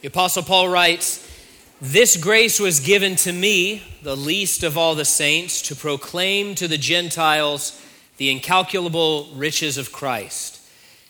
The 0.00 0.06
Apostle 0.06 0.44
Paul 0.44 0.68
writes, 0.68 1.28
This 1.80 2.16
grace 2.16 2.60
was 2.60 2.78
given 2.78 3.16
to 3.16 3.32
me, 3.32 3.82
the 4.04 4.16
least 4.16 4.62
of 4.62 4.78
all 4.78 4.94
the 4.94 5.04
saints, 5.04 5.60
to 5.62 5.74
proclaim 5.74 6.54
to 6.54 6.68
the 6.68 6.78
Gentiles 6.78 7.84
the 8.16 8.30
incalculable 8.30 9.26
riches 9.34 9.76
of 9.76 9.90
Christ, 9.90 10.60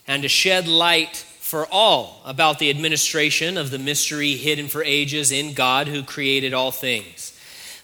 and 0.07 0.23
to 0.23 0.29
shed 0.31 0.67
light 0.67 1.17
for 1.19 1.67
all 1.71 2.23
about 2.25 2.59
the 2.59 2.71
administration 2.71 3.59
of 3.59 3.71
the 3.71 3.79
mystery 3.79 4.37
hidden 4.37 4.69
for 4.69 4.83
ages 4.83 5.33
in 5.33 5.53
God 5.53 5.89
who 5.89 6.03
created 6.03 6.55
all 6.55 6.71
things. 6.71 7.39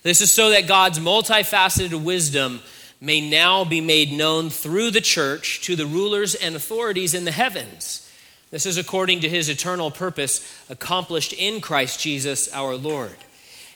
This 0.04 0.22
is 0.22 0.32
so 0.32 0.48
that 0.50 0.66
God's 0.66 1.00
multifaceted 1.00 2.02
wisdom 2.02 2.62
may 2.98 3.20
now 3.20 3.66
be 3.66 3.82
made 3.82 4.10
known 4.10 4.48
through 4.48 4.90
the 4.90 5.02
church 5.02 5.60
to 5.64 5.76
the 5.76 5.84
rulers 5.84 6.34
and 6.34 6.56
authorities 6.56 7.12
in 7.12 7.26
the 7.26 7.30
heavens 7.30 8.03
this 8.54 8.66
is 8.66 8.78
according 8.78 9.18
to 9.18 9.28
his 9.28 9.48
eternal 9.48 9.90
purpose 9.90 10.40
accomplished 10.70 11.32
in 11.32 11.60
Christ 11.60 11.98
Jesus 11.98 12.48
our 12.54 12.76
Lord. 12.76 13.16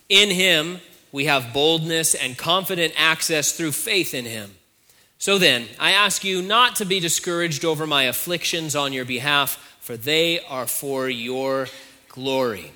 In 0.09 0.31
him 0.31 0.79
we 1.11 1.25
have 1.25 1.53
boldness 1.53 2.15
and 2.15 2.39
confident 2.39 2.95
access 2.97 3.51
through 3.51 3.73
faith 3.73 4.15
in 4.15 4.25
him. 4.25 4.53
So 5.19 5.37
then, 5.37 5.67
I 5.81 5.91
ask 5.91 6.23
you 6.23 6.43
not 6.43 6.77
to 6.77 6.85
be 6.85 7.01
discouraged 7.01 7.65
over 7.65 7.89
my 7.89 8.05
afflictions 8.05 8.77
on 8.77 8.93
your 8.93 9.05
behalf, 9.05 9.57
for 9.81 9.97
they 9.97 10.39
are 10.45 10.69
for 10.69 11.09
your 11.09 11.67
glory. 12.09 12.71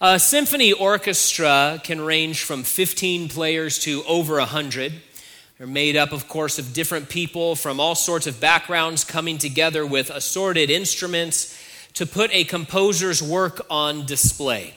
A 0.00 0.18
symphony 0.18 0.72
orchestra 0.72 1.80
can 1.84 2.00
range 2.00 2.42
from 2.42 2.64
15 2.64 3.28
players 3.28 3.78
to 3.84 4.02
over 4.08 4.38
100. 4.38 4.92
They're 5.58 5.66
made 5.66 5.96
up, 5.96 6.12
of 6.12 6.28
course, 6.28 6.60
of 6.60 6.72
different 6.72 7.08
people 7.08 7.56
from 7.56 7.80
all 7.80 7.96
sorts 7.96 8.28
of 8.28 8.38
backgrounds 8.38 9.02
coming 9.02 9.38
together 9.38 9.84
with 9.84 10.08
assorted 10.08 10.70
instruments 10.70 11.60
to 11.94 12.06
put 12.06 12.30
a 12.32 12.44
composer's 12.44 13.20
work 13.20 13.66
on 13.68 14.06
display. 14.06 14.74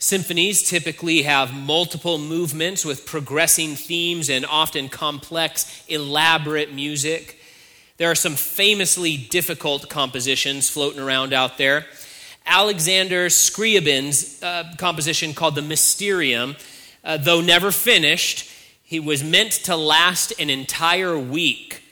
Symphonies 0.00 0.64
typically 0.64 1.22
have 1.22 1.54
multiple 1.54 2.18
movements 2.18 2.84
with 2.84 3.06
progressing 3.06 3.76
themes 3.76 4.28
and 4.28 4.44
often 4.44 4.88
complex, 4.88 5.84
elaborate 5.86 6.74
music. 6.74 7.38
There 7.96 8.10
are 8.10 8.16
some 8.16 8.34
famously 8.34 9.16
difficult 9.16 9.88
compositions 9.88 10.68
floating 10.68 11.00
around 11.00 11.32
out 11.32 11.58
there. 11.58 11.86
Alexander 12.44 13.28
Scriabin's 13.28 14.42
uh, 14.42 14.64
composition 14.78 15.32
called 15.32 15.54
the 15.54 15.62
Mysterium, 15.62 16.56
uh, 17.04 17.18
though 17.18 17.40
never 17.40 17.70
finished, 17.70 18.50
he 18.88 18.98
was 18.98 19.22
meant 19.22 19.52
to 19.52 19.76
last 19.76 20.32
an 20.40 20.48
entire 20.48 21.18
week. 21.18 21.82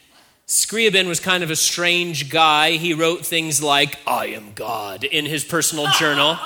Scriabin 0.46 1.06
was 1.08 1.20
kind 1.20 1.44
of 1.44 1.50
a 1.50 1.56
strange 1.56 2.30
guy. 2.30 2.78
He 2.78 2.94
wrote 2.94 3.26
things 3.26 3.62
like, 3.62 3.98
I 4.06 4.28
am 4.28 4.52
God, 4.54 5.04
in 5.04 5.26
his 5.26 5.44
personal 5.44 5.88
journal. 5.98 6.38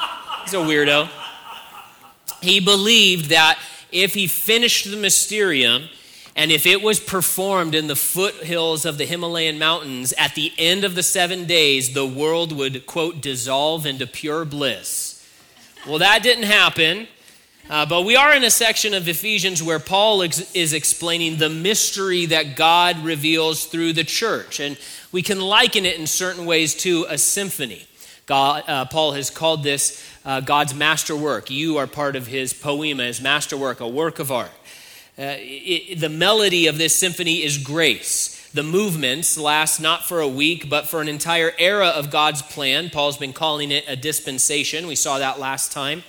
He's 0.43 0.55
a 0.55 0.57
weirdo. 0.57 1.09
He 2.43 2.59
believed 2.59 3.31
that 3.31 3.61
if 3.93 4.15
he 4.15 4.27
finished 4.27 4.91
the 4.91 4.97
Mysterium, 4.97 5.85
and 6.35 6.51
if 6.51 6.67
it 6.67 6.83
was 6.83 6.99
performed 6.99 7.77
in 7.77 7.87
the 7.87 7.95
foothills 7.95 8.85
of 8.85 8.99
the 8.99 9.07
Himalayan 9.07 9.57
mountains 9.57 10.13
at 10.19 10.35
the 10.35 10.53
end 10.59 10.83
of 10.83 10.97
the 10.97 11.05
seven 11.05 11.45
days, 11.45 11.95
the 11.95 12.07
world 12.07 12.51
would, 12.51 12.87
quote, 12.87 13.21
dissolve 13.21 13.87
into 13.87 14.05
pure 14.05 14.45
bliss. 14.45 15.25
Well, 15.87 15.99
that 15.99 16.25
didn't 16.25 16.43
happen. 16.43 17.07
Uh, 17.71 17.87
but 17.87 18.03
we 18.03 18.17
are 18.17 18.35
in 18.35 18.43
a 18.43 18.51
section 18.51 18.95
of 18.95 19.07
Ephesians 19.07 19.63
where 19.63 19.79
Paul 19.79 20.23
ex- 20.25 20.53
is 20.57 20.73
explaining 20.73 21.37
the 21.37 21.49
mystery 21.49 22.27
that 22.27 22.57
God 22.57 22.99
reveals 23.05 23.65
through 23.65 23.93
the 23.93 24.03
church. 24.03 24.59
And 24.59 24.77
we 25.13 25.23
can 25.23 25.41
liken 25.41 25.87
it 25.87 25.97
in 25.97 26.09
certain 26.09 26.47
ways 26.47 26.75
to 26.79 27.07
a 27.09 27.17
symphony. 27.17 27.87
God, 28.27 28.65
uh, 28.67 28.87
Paul 28.87 29.13
has 29.13 29.31
called 29.31 29.63
this 29.63 30.05
uh, 30.25 30.41
God's 30.41 30.75
masterwork. 30.75 31.49
You 31.49 31.77
are 31.77 31.87
part 31.87 32.17
of 32.17 32.27
his 32.27 32.53
poema, 32.53 33.05
his 33.05 33.21
masterwork, 33.21 33.79
a 33.79 33.87
work 33.87 34.19
of 34.19 34.33
art. 34.33 34.51
Uh, 35.17 35.39
it, 35.39 36.01
the 36.01 36.09
melody 36.09 36.67
of 36.67 36.77
this 36.77 36.97
symphony 36.97 37.45
is 37.45 37.57
grace. 37.57 38.51
The 38.53 38.65
movements 38.65 39.39
last 39.39 39.79
not 39.79 40.05
for 40.05 40.19
a 40.19 40.27
week, 40.27 40.69
but 40.69 40.89
for 40.89 41.01
an 41.01 41.07
entire 41.09 41.53
era 41.57 41.87
of 41.87 42.11
God's 42.11 42.43
plan. 42.43 42.91
Paul's 42.91 43.17
been 43.17 43.33
calling 43.33 43.71
it 43.71 43.85
a 43.87 43.95
dispensation. 43.95 44.89
We 44.89 44.97
saw 44.97 45.19
that 45.19 45.39
last 45.39 45.71
time. 45.71 46.03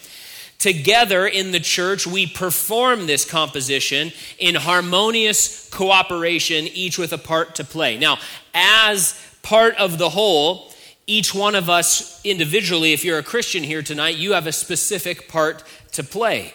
Together 0.62 1.26
in 1.26 1.52
the 1.52 1.60
church, 1.60 2.06
we 2.06 2.28
perform 2.28 3.08
this 3.08 3.26
composition 3.26 4.12
in 4.38 4.54
harmonious 4.54 5.68
cooperation, 5.72 6.68
each 6.68 7.00
with 7.00 7.12
a 7.12 7.18
part 7.18 7.56
to 7.56 7.64
play. 7.64 7.98
Now, 7.98 8.20
as 8.54 9.20
part 9.42 9.74
of 9.78 9.98
the 9.98 10.10
whole, 10.10 10.72
each 11.08 11.34
one 11.34 11.56
of 11.56 11.68
us 11.68 12.24
individually, 12.24 12.94
if 12.94 13.04
you're 13.04 13.18
a 13.18 13.24
Christian 13.24 13.64
here 13.64 13.82
tonight, 13.82 14.18
you 14.18 14.34
have 14.34 14.46
a 14.46 14.52
specific 14.52 15.28
part 15.28 15.64
to 15.94 16.04
play. 16.04 16.54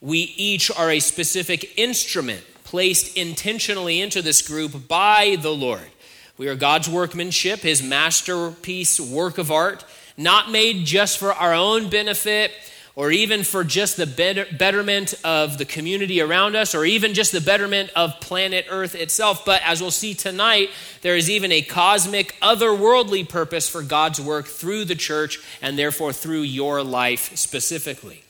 We 0.00 0.34
each 0.36 0.68
are 0.72 0.90
a 0.90 0.98
specific 0.98 1.78
instrument 1.78 2.44
placed 2.64 3.16
intentionally 3.16 4.00
into 4.00 4.20
this 4.20 4.42
group 4.42 4.88
by 4.88 5.36
the 5.40 5.54
Lord. 5.54 5.92
We 6.36 6.48
are 6.48 6.56
God's 6.56 6.88
workmanship, 6.88 7.60
his 7.60 7.84
masterpiece 7.84 8.98
work 8.98 9.38
of 9.38 9.52
art, 9.52 9.84
not 10.16 10.50
made 10.50 10.86
just 10.86 11.18
for 11.18 11.32
our 11.32 11.54
own 11.54 11.88
benefit 11.88 12.50
or 12.96 13.10
even 13.10 13.42
for 13.42 13.64
just 13.64 13.96
the 13.96 14.06
better, 14.06 14.46
betterment 14.56 15.14
of 15.24 15.58
the 15.58 15.64
community 15.64 16.20
around 16.20 16.54
us, 16.54 16.74
or 16.74 16.84
even 16.84 17.12
just 17.12 17.32
the 17.32 17.40
betterment 17.40 17.90
of 17.96 18.20
planet 18.20 18.66
Earth 18.70 18.94
itself. 18.94 19.44
But 19.44 19.62
as 19.64 19.80
we'll 19.80 19.90
see 19.90 20.14
tonight, 20.14 20.70
there 21.02 21.16
is 21.16 21.28
even 21.28 21.50
a 21.50 21.62
cosmic, 21.62 22.36
otherworldly 22.40 23.28
purpose 23.28 23.68
for 23.68 23.82
God's 23.82 24.20
work 24.20 24.46
through 24.46 24.84
the 24.84 24.94
church 24.94 25.40
and 25.60 25.78
therefore 25.78 26.12
through 26.12 26.42
your 26.42 26.82
life 26.82 27.36
specifically. 27.36 28.22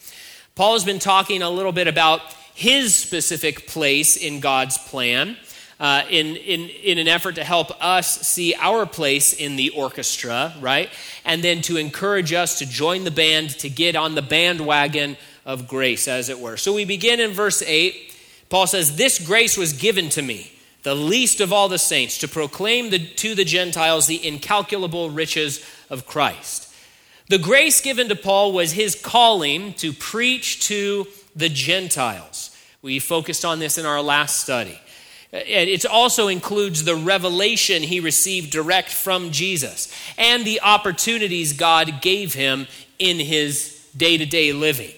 Paul 0.54 0.75
has 0.75 0.84
been 0.84 0.98
talking 0.98 1.42
a 1.42 1.50
little 1.50 1.72
bit 1.72 1.88
about 1.88 2.20
his 2.54 2.94
specific 2.94 3.66
place 3.66 4.16
in 4.16 4.41
God's 4.41 4.78
plan 4.78 5.36
uh, 5.80 6.02
in, 6.08 6.36
in, 6.36 6.68
in 6.68 6.98
an 6.98 7.08
effort 7.08 7.34
to 7.36 7.44
help 7.44 7.70
us 7.82 8.20
see 8.20 8.54
our 8.54 8.86
place 8.86 9.32
in 9.32 9.56
the 9.56 9.70
orchestra, 9.70 10.54
right? 10.60 10.90
And 11.24 11.42
then 11.42 11.62
to 11.62 11.76
encourage 11.76 12.32
us 12.32 12.58
to 12.60 12.66
join 12.66 13.04
the 13.04 13.10
band, 13.10 13.50
to 13.60 13.68
get 13.68 13.96
on 13.96 14.14
the 14.14 14.22
bandwagon 14.22 15.16
of 15.44 15.68
grace, 15.68 16.08
as 16.08 16.28
it 16.28 16.38
were. 16.38 16.56
So 16.56 16.72
we 16.72 16.84
begin 16.84 17.20
in 17.20 17.32
verse 17.32 17.62
8. 17.62 18.14
Paul 18.48 18.66
says, 18.66 18.96
This 18.96 19.24
grace 19.24 19.56
was 19.56 19.72
given 19.72 20.08
to 20.10 20.22
me, 20.22 20.52
the 20.84 20.94
least 20.94 21.40
of 21.40 21.52
all 21.52 21.68
the 21.68 21.78
saints, 21.78 22.18
to 22.18 22.28
proclaim 22.28 22.90
the, 22.90 22.98
to 22.98 23.34
the 23.34 23.44
Gentiles 23.44 24.06
the 24.06 24.26
incalculable 24.26 25.10
riches 25.10 25.64
of 25.90 26.06
Christ. 26.06 26.72
The 27.28 27.38
grace 27.38 27.80
given 27.80 28.08
to 28.08 28.16
Paul 28.16 28.52
was 28.52 28.72
his 28.72 28.94
calling 28.94 29.72
to 29.74 29.92
preach 29.92 30.66
to 30.68 31.06
the 31.34 31.48
Gentiles. 31.48 32.56
We 32.82 32.98
focused 32.98 33.46
on 33.46 33.60
this 33.60 33.78
in 33.78 33.86
our 33.86 34.02
last 34.02 34.40
study. 34.40 34.78
It 35.36 35.84
also 35.84 36.28
includes 36.28 36.84
the 36.84 36.94
revelation 36.94 37.82
he 37.82 37.98
received 37.98 38.52
direct 38.52 38.88
from 38.88 39.32
Jesus 39.32 39.92
and 40.16 40.44
the 40.44 40.60
opportunities 40.60 41.52
God 41.52 42.00
gave 42.00 42.34
him 42.34 42.68
in 43.00 43.18
his 43.18 43.84
day 43.96 44.16
to 44.16 44.26
day 44.26 44.52
living. 44.52 44.92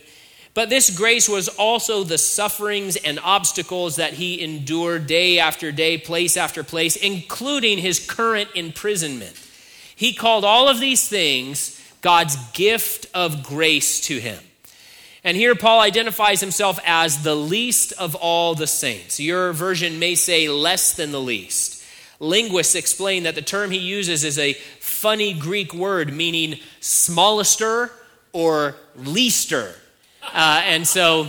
But 0.52 0.68
this 0.68 0.94
grace 0.94 1.26
was 1.26 1.48
also 1.48 2.04
the 2.04 2.18
sufferings 2.18 2.96
and 2.96 3.18
obstacles 3.22 3.96
that 3.96 4.14
he 4.14 4.42
endured 4.42 5.06
day 5.06 5.38
after 5.38 5.72
day, 5.72 5.96
place 5.96 6.36
after 6.36 6.62
place, 6.62 6.96
including 6.96 7.78
his 7.78 7.98
current 7.98 8.50
imprisonment. 8.54 9.34
He 9.94 10.12
called 10.12 10.44
all 10.44 10.68
of 10.68 10.80
these 10.80 11.08
things 11.08 11.80
God's 12.02 12.36
gift 12.52 13.06
of 13.14 13.42
grace 13.42 14.00
to 14.02 14.18
him. 14.18 14.38
And 15.26 15.36
here 15.36 15.56
Paul 15.56 15.80
identifies 15.80 16.40
himself 16.40 16.78
as 16.86 17.24
the 17.24 17.34
least 17.34 17.92
of 17.94 18.14
all 18.14 18.54
the 18.54 18.68
saints. 18.68 19.18
Your 19.18 19.52
version 19.52 19.98
may 19.98 20.14
say 20.14 20.48
less 20.48 20.94
than 20.94 21.10
the 21.10 21.20
least. 21.20 21.84
Linguists 22.20 22.76
explain 22.76 23.24
that 23.24 23.34
the 23.34 23.42
term 23.42 23.72
he 23.72 23.78
uses 23.78 24.22
is 24.22 24.38
a 24.38 24.52
funny 24.52 25.32
Greek 25.32 25.74
word 25.74 26.12
meaning 26.12 26.60
smallester 26.80 27.90
or 28.32 28.76
leaster. 28.94 29.74
Uh, 30.22 30.62
and 30.64 30.86
so, 30.86 31.28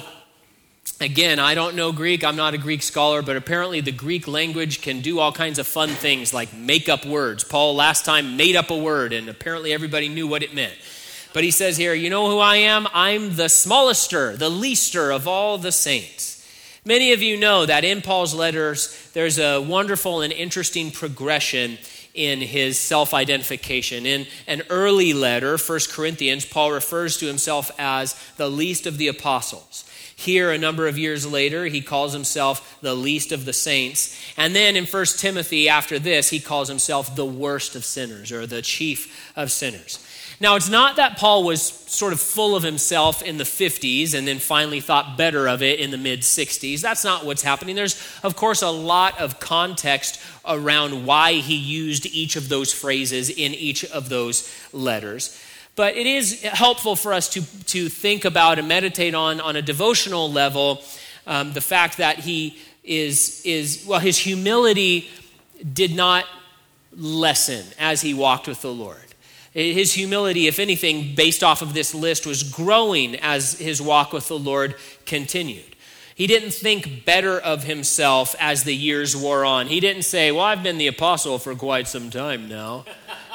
again, 1.02 1.40
I 1.40 1.56
don't 1.56 1.76
know 1.76 1.92
Greek. 1.92 2.24
I'm 2.24 2.36
not 2.36 2.54
a 2.54 2.60
Greek 2.60 2.84
scholar, 2.84 3.24
but 3.24 3.36
apparently 3.36 3.82
the 3.82 3.92
Greek 3.92 4.28
language 4.28 4.84
can 4.84 5.02
do 5.02 5.18
all 5.18 5.32
kinds 5.32 5.58
of 5.58 5.66
fun 5.66 5.90
things 5.90 6.36
like 6.36 6.54
make 6.54 6.88
up 6.88 7.04
words. 7.04 7.44
Paul 7.44 7.74
last 7.74 8.06
time 8.06 8.38
made 8.38 8.56
up 8.56 8.70
a 8.70 8.78
word, 8.78 9.12
and 9.12 9.28
apparently 9.28 9.74
everybody 9.74 10.08
knew 10.08 10.28
what 10.28 10.44
it 10.44 10.54
meant. 10.54 10.76
But 11.38 11.44
he 11.44 11.52
says 11.52 11.78
here, 11.78 11.94
You 11.94 12.10
know 12.10 12.32
who 12.32 12.40
I 12.40 12.56
am? 12.56 12.88
I'm 12.96 13.36
the 13.36 13.44
smallester, 13.44 14.36
the 14.36 14.50
leaster 14.50 15.12
of 15.12 15.28
all 15.28 15.60
the 15.60 15.72
saints. 15.72 16.44
Many 16.84 17.14
of 17.14 17.22
you 17.22 17.38
know 17.38 17.64
that 17.64 17.84
in 17.84 18.02
Paul's 18.02 18.34
letters, 18.34 19.12
there's 19.14 19.38
a 19.38 19.60
wonderful 19.60 20.22
and 20.22 20.34
interesting 20.34 20.90
progression 20.90 21.78
in 22.16 22.42
his 22.42 22.80
self 22.80 23.14
identification. 23.14 24.08
In 24.08 24.26
an 24.48 24.64
early 24.72 25.14
letter, 25.14 25.60
1 25.60 25.80
Corinthians, 25.92 26.44
Paul 26.44 26.72
refers 26.72 27.18
to 27.18 27.28
himself 27.28 27.70
as 27.78 28.20
the 28.38 28.50
least 28.50 28.88
of 28.88 28.98
the 28.98 29.08
apostles. 29.08 29.88
Here, 30.16 30.50
a 30.50 30.58
number 30.58 30.88
of 30.88 30.98
years 30.98 31.32
later, 31.32 31.66
he 31.66 31.82
calls 31.82 32.14
himself 32.14 32.80
the 32.82 32.96
least 32.96 33.32
of 33.32 33.46
the 33.46 33.54
saints. 33.54 34.20
And 34.38 34.56
then 34.56 34.76
in 34.76 34.88
1 34.88 35.06
Timothy, 35.20 35.70
after 35.70 36.00
this, 36.00 36.32
he 36.32 36.40
calls 36.40 36.68
himself 36.68 37.16
the 37.16 37.28
worst 37.28 37.76
of 37.76 37.86
sinners 37.86 38.32
or 38.32 38.48
the 38.48 38.64
chief 38.64 39.32
of 39.36 39.52
sinners. 39.52 40.04
Now, 40.40 40.56
it's 40.56 40.70
not 40.70 40.98
that 40.98 41.18
Paul 41.18 41.44
was 41.44 41.64
sort 41.64 42.14
of 42.14 42.22
full 42.22 42.56
of 42.56 42.62
himself 42.62 43.24
in 43.24 43.38
the 43.38 43.44
50s 43.44 44.14
and 44.14 44.28
then 44.28 44.38
finally 44.38 44.80
thought 44.80 45.18
better 45.18 45.48
of 45.48 45.64
it 45.64 45.80
in 45.80 45.90
the 45.90 45.98
mid 45.98 46.20
60s. 46.22 46.80
That's 46.82 47.04
not 47.04 47.26
what's 47.26 47.42
happening. 47.42 47.76
There's, 47.76 48.00
of 48.22 48.36
course, 48.36 48.62
a 48.62 48.70
lot 48.70 49.20
of 49.20 49.40
context 49.40 50.22
around 50.46 51.08
why 51.08 51.34
he 51.34 51.56
used 51.56 52.06
each 52.06 52.36
of 52.36 52.50
those 52.50 52.72
phrases 52.72 53.32
in 53.32 53.56
each 53.56 53.84
of 53.86 54.10
those 54.10 54.54
letters. 54.72 55.42
But 55.76 55.96
it 55.96 56.06
is 56.06 56.42
helpful 56.44 56.96
for 56.96 57.14
us 57.14 57.30
to, 57.30 57.64
to 57.66 57.90
think 57.90 58.24
about 58.24 58.60
and 58.60 58.68
meditate 58.68 59.16
on, 59.16 59.42
on 59.42 59.56
a 59.56 59.62
devotional 59.62 60.32
level, 60.32 60.84
um, 61.26 61.54
the 61.54 61.62
fact 61.62 61.98
that 61.98 62.20
he 62.20 62.58
is, 62.84 63.42
is, 63.44 63.86
well, 63.88 64.00
his 64.00 64.18
humility 64.18 65.10
did 65.74 65.96
not 65.96 66.26
lessen 66.96 67.66
as 67.80 68.02
he 68.02 68.14
walked 68.14 68.48
with 68.48 68.62
the 68.62 68.72
Lord. 68.72 69.07
His 69.58 69.94
humility, 69.94 70.46
if 70.46 70.60
anything, 70.60 71.16
based 71.16 71.44
off 71.44 71.64
of 71.64 71.74
this 71.74 71.96
list, 71.96 72.28
was 72.28 72.44
growing 72.44 73.16
as 73.16 73.58
his 73.58 73.82
walk 73.82 74.14
with 74.14 74.28
the 74.28 74.38
Lord 74.38 74.76
continued. 75.08 75.76
He 76.14 76.28
didn't 76.28 76.52
think 76.52 77.06
better 77.06 77.40
of 77.40 77.64
himself 77.64 78.36
as 78.40 78.66
the 78.66 78.76
years 78.76 79.16
wore 79.18 79.46
on. 79.46 79.66
He 79.66 79.80
didn't 79.80 80.04
say, 80.04 80.32
Well, 80.32 80.44
I've 80.44 80.62
been 80.62 80.78
the 80.78 80.86
apostle 80.86 81.40
for 81.40 81.56
quite 81.56 81.88
some 81.88 82.12
time 82.12 82.48
now. 82.48 82.86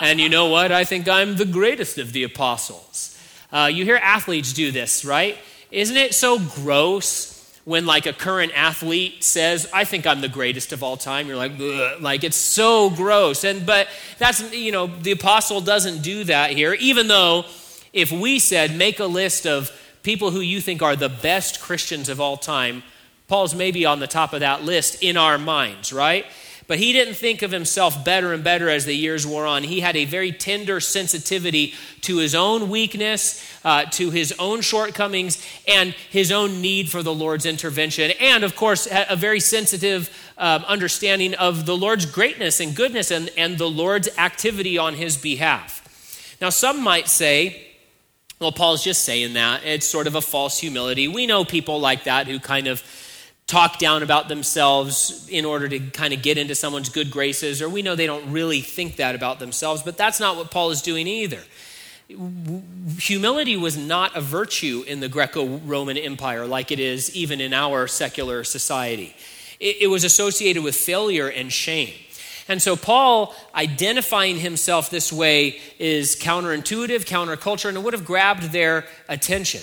And 0.01 0.21
you 0.21 0.29
know 0.29 0.47
what? 0.47 0.71
I 0.71 0.85
think 0.85 1.09
I'm 1.09 1.35
the 1.35 1.45
greatest 1.45 1.99
of 1.99 2.13
the 2.13 2.23
apostles. 2.23 3.19
Uh, 3.51 3.69
you 3.73 3.85
hear 3.85 3.97
athletes 3.97 4.53
do 4.53 4.71
this, 4.71 5.05
right? 5.05 5.37
Isn't 5.73 5.97
it 5.97 6.15
so 6.15 6.39
gross 6.39 7.42
when 7.65 7.87
like 7.87 8.07
a 8.07 8.13
current 8.13 8.53
athlete 8.55 9.23
says 9.23 9.69
i 9.73 9.85
think 9.85 10.07
i'm 10.07 10.21
the 10.21 10.29
greatest 10.29 10.73
of 10.73 10.83
all 10.83 10.97
time 10.97 11.27
you're 11.27 11.37
like 11.37 11.53
Ugh. 11.61 12.01
like 12.01 12.25
it's 12.25 12.37
so 12.37 12.91
gross 12.91 13.45
and 13.45 13.65
but 13.65 13.89
that's 14.19 14.53
you 14.53 14.73
know 14.73 14.87
the 14.87 15.13
apostle 15.13 15.61
doesn't 15.61 16.03
do 16.03 16.25
that 16.25 16.51
here 16.51 16.75
even 16.75 17.09
though 17.09 17.45
if 17.93 18.11
we 18.11 18.39
said 18.39 18.77
make 18.77 19.01
a 19.01 19.07
list 19.07 19.47
of 19.47 19.71
people 20.03 20.31
who 20.31 20.41
you 20.41 20.61
think 20.61 20.83
are 20.83 20.97
the 20.97 21.09
best 21.09 21.61
christians 21.61 22.09
of 22.09 22.21
all 22.21 22.37
time 22.37 22.83
paul's 23.29 23.55
maybe 23.55 23.87
on 23.87 24.01
the 24.01 24.09
top 24.09 24.33
of 24.33 24.41
that 24.41 24.63
list 24.63 25.03
in 25.03 25.17
our 25.17 25.39
minds 25.39 25.93
right 25.93 26.27
but 26.67 26.79
he 26.79 26.93
didn't 26.93 27.15
think 27.15 27.43
of 27.43 27.51
himself 27.51 28.05
better 28.05 28.33
and 28.33 28.43
better 28.43 28.69
as 28.69 28.85
the 28.85 28.95
years 28.95 29.27
wore 29.27 29.47
on. 29.47 29.63
He 29.63 29.81
had 29.81 29.97
a 29.97 30.05
very 30.05 30.33
tender 30.33 30.81
sensitivity 30.81 31.75
to 32.03 32.19
his 32.19 32.35
own 32.35 32.71
weakness, 32.71 33.45
uh, 33.65 33.85
to 33.87 34.11
his 34.11 34.33
own 34.39 34.61
shortcomings, 34.61 35.45
and 35.67 35.95
his 36.11 36.33
own 36.33 36.61
need 36.61 36.89
for 36.89 37.03
the 37.03 37.15
Lord's 37.15 37.47
intervention. 37.47 38.13
And, 38.21 38.45
of 38.45 38.57
course, 38.57 38.89
a 38.91 39.17
very 39.17 39.41
sensitive 39.41 40.11
um, 40.39 40.65
understanding 40.65 41.35
of 41.35 41.67
the 41.67 41.77
Lord's 41.77 42.07
greatness 42.07 42.61
and 42.61 42.75
goodness 42.75 43.11
and, 43.11 43.31
and 43.37 43.59
the 43.59 43.69
Lord's 43.69 44.09
activity 44.19 44.79
on 44.79 44.95
his 44.95 45.17
behalf. 45.17 45.81
Now, 46.41 46.51
some 46.51 46.83
might 46.83 47.09
say, 47.09 47.69
well, 48.41 48.51
Paul's 48.51 48.83
just 48.83 49.05
saying 49.05 49.35
that. 49.35 49.65
It's 49.65 49.87
sort 49.87 50.09
of 50.09 50.17
a 50.17 50.21
false 50.21 50.59
humility. 50.59 51.07
We 51.07 51.27
know 51.27 51.45
people 51.45 51.79
like 51.79 52.05
that 52.05 52.27
who 52.27 52.41
kind 52.41 52.67
of 52.67 52.83
talk 53.53 53.79
down 53.79 54.03
about 54.03 54.29
themselves 54.29 55.29
in 55.29 55.45
order 55.45 55.69
to 55.69 55.79
kind 55.79 56.15
of 56.15 56.23
get 56.23 56.39
into 56.39 56.55
someone's 56.55 56.89
good 56.89 57.11
graces, 57.11 57.61
or 57.61 57.69
we 57.69 57.83
know 57.83 57.95
they 57.95 58.07
don't 58.07 58.33
really 58.33 58.63
think 58.63 58.97
that 58.97 59.15
about 59.15 59.39
themselves, 59.39 59.83
but 59.83 59.99
that's 59.99 60.19
not 60.19 60.37
what 60.37 60.51
Paul 60.51 60.71
is 60.71 60.81
doing 60.81 61.07
either. 61.07 61.41
Humility 62.09 63.59
was 63.59 63.77
not 63.77 64.17
a 64.17 64.23
virtue 64.23 64.85
in 64.87 65.01
the 65.01 65.09
Greco 65.09 65.59
Roman 65.59 65.99
Empire 65.99 66.47
like 66.47 66.71
it 66.71 66.81
is 66.81 67.15
even 67.15 67.43
in 67.43 67.53
our 67.53 67.87
secular 67.87 68.43
society. 68.43 69.15
It, 69.61 69.89
was 69.89 70.03
associated 70.03 70.65
with 70.65 70.75
failure 70.75 71.29
and 71.29 71.53
shame. 71.53 71.95
And 72.49 72.61
so, 72.61 72.75
Paul 72.75 73.33
identifying 73.55 74.39
himself 74.39 74.91
this 74.91 75.13
way 75.13 75.61
is 75.79 76.17
counterintuitive, 76.17 77.05
counterculture, 77.05 77.69
and 77.69 77.77
it 77.77 77.85
would 77.85 77.93
have 77.93 78.05
grabbed 78.05 78.45
their 78.51 78.87
attention 79.09 79.61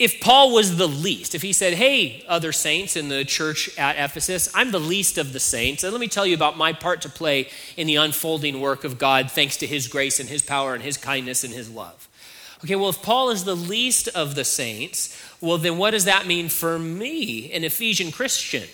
if 0.00 0.18
Paul 0.18 0.54
was 0.54 0.78
the 0.78 0.88
least, 0.88 1.34
if 1.34 1.42
he 1.42 1.52
said, 1.52 1.74
Hey, 1.74 2.24
other 2.26 2.52
saints 2.52 2.96
in 2.96 3.10
the 3.10 3.22
church 3.22 3.68
at 3.78 3.96
Ephesus, 3.98 4.48
I'm 4.54 4.70
the 4.70 4.80
least 4.80 5.18
of 5.18 5.34
the 5.34 5.38
saints, 5.38 5.84
and 5.84 5.92
let 5.92 6.00
me 6.00 6.08
tell 6.08 6.24
you 6.24 6.34
about 6.34 6.56
my 6.56 6.72
part 6.72 7.02
to 7.02 7.10
play 7.10 7.50
in 7.76 7.86
the 7.86 7.96
unfolding 7.96 8.62
work 8.62 8.82
of 8.84 8.98
God 8.98 9.30
thanks 9.30 9.58
to 9.58 9.66
his 9.66 9.88
grace 9.88 10.18
and 10.18 10.26
his 10.26 10.40
power 10.40 10.72
and 10.72 10.82
his 10.82 10.96
kindness 10.96 11.44
and 11.44 11.52
his 11.52 11.68
love. 11.68 12.08
Okay, 12.64 12.76
well, 12.76 12.88
if 12.88 13.02
Paul 13.02 13.28
is 13.28 13.44
the 13.44 13.54
least 13.54 14.08
of 14.08 14.34
the 14.36 14.44
saints, 14.44 15.14
well, 15.38 15.58
then 15.58 15.76
what 15.76 15.90
does 15.90 16.06
that 16.06 16.26
mean 16.26 16.48
for 16.48 16.78
me, 16.78 17.52
an 17.52 17.62
Ephesian 17.62 18.10
Christian? 18.10 18.68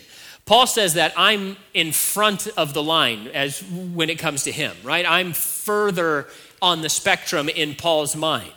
Paul 0.45 0.65
says 0.65 0.93
that 0.93 1.11
I'm 1.17 1.57
in 1.73 1.91
front 1.91 2.47
of 2.55 2.73
the 2.73 2.81
line 2.81 3.27
as 3.33 3.61
when 3.69 4.09
it 4.09 4.17
comes 4.17 4.43
to 4.43 4.51
him, 4.53 4.77
right? 4.81 5.05
I'm 5.05 5.33
further 5.33 6.27
on 6.61 6.81
the 6.81 6.89
spectrum 6.89 7.49
in 7.49 7.75
Paul's 7.75 8.15
mind. 8.15 8.53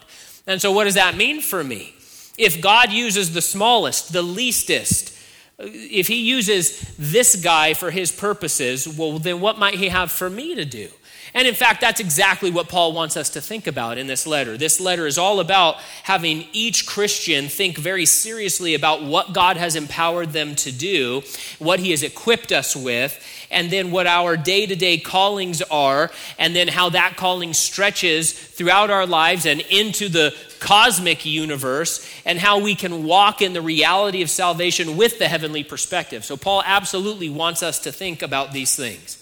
And 0.47 0.63
so 0.63 0.71
what 0.71 0.85
does 0.85 0.95
that 0.95 1.17
mean 1.17 1.41
for 1.41 1.65
me? 1.65 1.95
If 2.41 2.63
God 2.63 2.91
uses 2.91 3.35
the 3.35 3.43
smallest, 3.43 4.15
the 4.15 4.23
leastest, 4.23 5.15
if 5.59 6.09
he 6.09 6.23
uses 6.23 6.81
this 6.99 7.37
guy 7.37 7.75
for 7.75 7.91
his 7.91 8.11
purposes, 8.11 8.89
well, 8.89 9.19
then 9.19 9.43
what 9.43 9.59
might 9.59 9.75
he 9.75 9.91
have 9.91 10.11
for 10.11 10.31
me 10.31 10.55
to 10.55 10.65
do? 10.65 10.89
And 11.35 11.47
in 11.47 11.55
fact, 11.55 11.83
that's 11.83 12.01
exactly 12.01 12.51
what 12.51 12.71
Paul 12.71 12.95
wants 12.95 13.17
us 13.17 13.29
to 13.31 13.43
think 13.43 13.67
about 13.67 13.99
in 13.99 14.07
this 14.07 14.27
letter. 14.27 14.57
This 14.57 14.81
letter 14.81 15.07
is 15.07 15.19
all 15.19 15.39
about 15.39 15.77
having 16.03 16.47
each 16.55 16.87
Christian 16.87 17.49
think 17.49 17.77
very 17.77 18.07
seriously 18.07 18.75
about 18.75 19.03
what 19.03 19.35
God 19.35 19.59
has 19.59 19.77
empowered 19.77 20.31
them 20.31 20.55
to 20.57 20.73
do, 20.73 21.23
what 21.59 21.79
he 21.79 21.91
has 21.91 22.03
equipped 22.03 22.53
us 22.53 22.75
with, 22.75 23.23
and 23.51 23.71
then 23.71 23.91
what 23.91 24.07
our 24.07 24.39
day 24.39 24.65
to 24.65 24.75
day 24.75 24.97
callings 24.97 25.61
are, 25.63 26.11
and 26.39 26.57
then 26.57 26.69
how 26.69 26.89
that 26.89 27.19
calling 27.19 27.53
stretches 27.53 28.33
throughout 28.33 28.91
our 28.91 29.07
lives 29.07 29.45
and 29.45 29.61
into 29.61 30.09
the 30.09 30.35
cosmic 30.61 31.25
universe, 31.25 32.07
and 32.25 32.39
how 32.39 32.61
we 32.61 32.75
can 32.75 33.05
walk 33.05 33.43
in 33.43 33.53
the 33.53 33.63
reality 33.63 34.23
of 34.23 34.31
salvation 34.31 34.97
with 34.97 35.19
the 35.19 35.29
heavenly 35.29 35.65
perspective. 35.65 36.25
So, 36.25 36.37
Paul 36.37 36.63
absolutely 36.65 37.31
wants 37.31 37.63
us 37.63 37.81
to 37.81 37.93
think 37.93 38.23
about 38.23 38.53
these 38.53 38.77
things. 38.77 39.17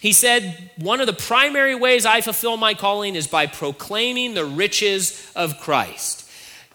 He 0.00 0.12
said, 0.12 0.70
One 0.76 1.00
of 1.00 1.06
the 1.06 1.12
primary 1.12 1.76
ways 1.76 2.04
I 2.04 2.20
fulfill 2.22 2.56
my 2.56 2.74
calling 2.74 3.14
is 3.14 3.28
by 3.28 3.46
proclaiming 3.46 4.34
the 4.34 4.44
riches 4.44 5.30
of 5.36 5.60
Christ. 5.60 6.22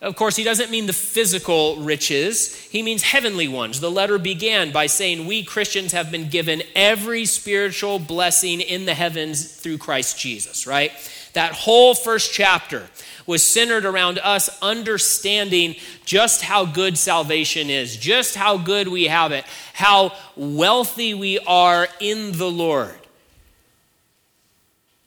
Of 0.01 0.15
course, 0.15 0.36
he 0.36 0.44
doesn't 0.44 0.69
mean 0.69 0.86
the 0.86 0.94
physical 0.94 1.77
riches, 1.77 2.56
he 2.56 2.83
means 2.83 3.01
heavenly 3.01 3.48
ones. 3.48 3.80
The 3.80 3.89
letter 3.89 4.19
began 4.19 4.71
by 4.71 4.86
saying, 4.86 5.25
We 5.25 5.44
Christians 5.44 5.92
have 5.92 6.12
been 6.12 6.30
given 6.30 6.62
every 6.75 7.25
spiritual 7.25 7.98
blessing 7.98 8.62
in 8.62 8.86
the 8.86 8.94
heavens 8.94 9.51
through 9.57 9.80
Christ 9.80 10.19
Jesus, 10.19 10.68
right? 10.68 10.92
That 11.33 11.51
whole 11.51 11.95
first 11.95 12.31
chapter 12.31 12.88
was 13.27 13.44
centered 13.44 13.85
around 13.85 14.18
us 14.19 14.50
understanding 14.62 15.75
just 16.06 16.41
how 16.41 16.65
good 16.65 16.97
salvation 16.97 17.69
is, 17.69 17.95
just 17.97 18.35
how 18.35 18.57
good 18.57 18.87
we 18.87 19.06
have 19.06 19.31
it, 19.31 19.45
how 19.73 20.13
wealthy 20.35 21.13
we 21.13 21.37
are 21.40 21.87
in 21.99 22.31
the 22.31 22.49
Lord. 22.49 22.95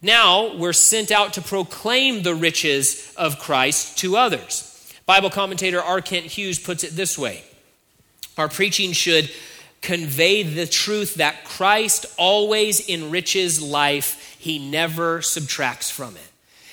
Now 0.03 0.55
we're 0.55 0.73
sent 0.73 1.11
out 1.11 1.33
to 1.35 1.43
proclaim 1.43 2.23
the 2.23 2.35
riches 2.35 3.13
of 3.17 3.39
Christ 3.39 3.99
to 3.99 4.17
others. 4.17 4.67
Bible 5.07 5.31
commentator 5.31 5.83
R. 5.83 6.01
Kent 6.01 6.27
Hughes 6.27 6.59
puts 6.59 6.85
it 6.85 6.93
this 6.93 7.19
way 7.19 7.43
Our 8.37 8.49
preaching 8.49 8.93
should 8.93 9.31
convey 9.83 10.43
the 10.43 10.67
truth 10.67 11.17
that 11.17 11.45
Christ 11.45 12.07
always 12.19 12.87
enriches 12.89 13.63
life, 13.63 14.37
he 14.39 14.59
never 14.59 15.23
subtracts 15.23 15.91
from 15.91 16.17
it. 16.17 16.30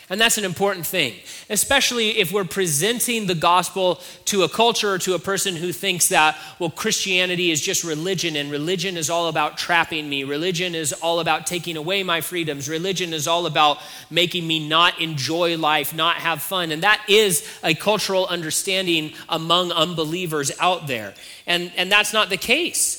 And 0.10 0.22
that's 0.22 0.38
an 0.38 0.46
important 0.46 0.86
thing, 0.86 1.16
especially 1.50 2.20
if 2.20 2.32
we're 2.32 2.46
presenting 2.46 3.28
the 3.28 3.36
gospel 3.36 4.00
to 4.26 4.44
a 4.44 4.50
culture 4.50 4.94
or 4.94 4.98
to 5.00 5.16
a 5.16 5.20
person 5.20 5.58
who 5.58 5.74
thinks 5.74 6.08
that, 6.08 6.38
well, 6.60 6.70
Christianity 6.70 7.52
is 7.52 7.60
just 7.60 7.84
religion 7.84 8.38
and 8.38 8.50
religion 8.50 8.96
is 8.96 9.10
all 9.10 9.28
about 9.28 9.58
trapping 9.58 10.08
me. 10.08 10.24
Religion 10.24 10.76
is 10.76 10.94
all 10.94 11.20
about 11.20 11.46
taking 11.46 11.76
away 11.76 12.04
my 12.04 12.22
freedoms. 12.22 12.70
Religion 12.70 13.12
is 13.14 13.28
all 13.28 13.46
about 13.48 13.80
making 14.10 14.48
me 14.48 14.66
not 14.66 15.02
enjoy 15.02 15.58
life, 15.58 15.94
not 15.94 16.16
have 16.16 16.42
fun. 16.42 16.72
And 16.72 16.84
that 16.84 17.04
is 17.10 17.46
a 17.62 17.74
cultural 17.74 18.28
understanding 18.28 19.12
among 19.28 19.74
unbelievers 19.74 20.54
out 20.62 20.88
there. 20.88 21.16
And, 21.46 21.70
and 21.76 21.92
that's 21.92 22.14
not 22.14 22.30
the 22.30 22.38
case 22.38 22.97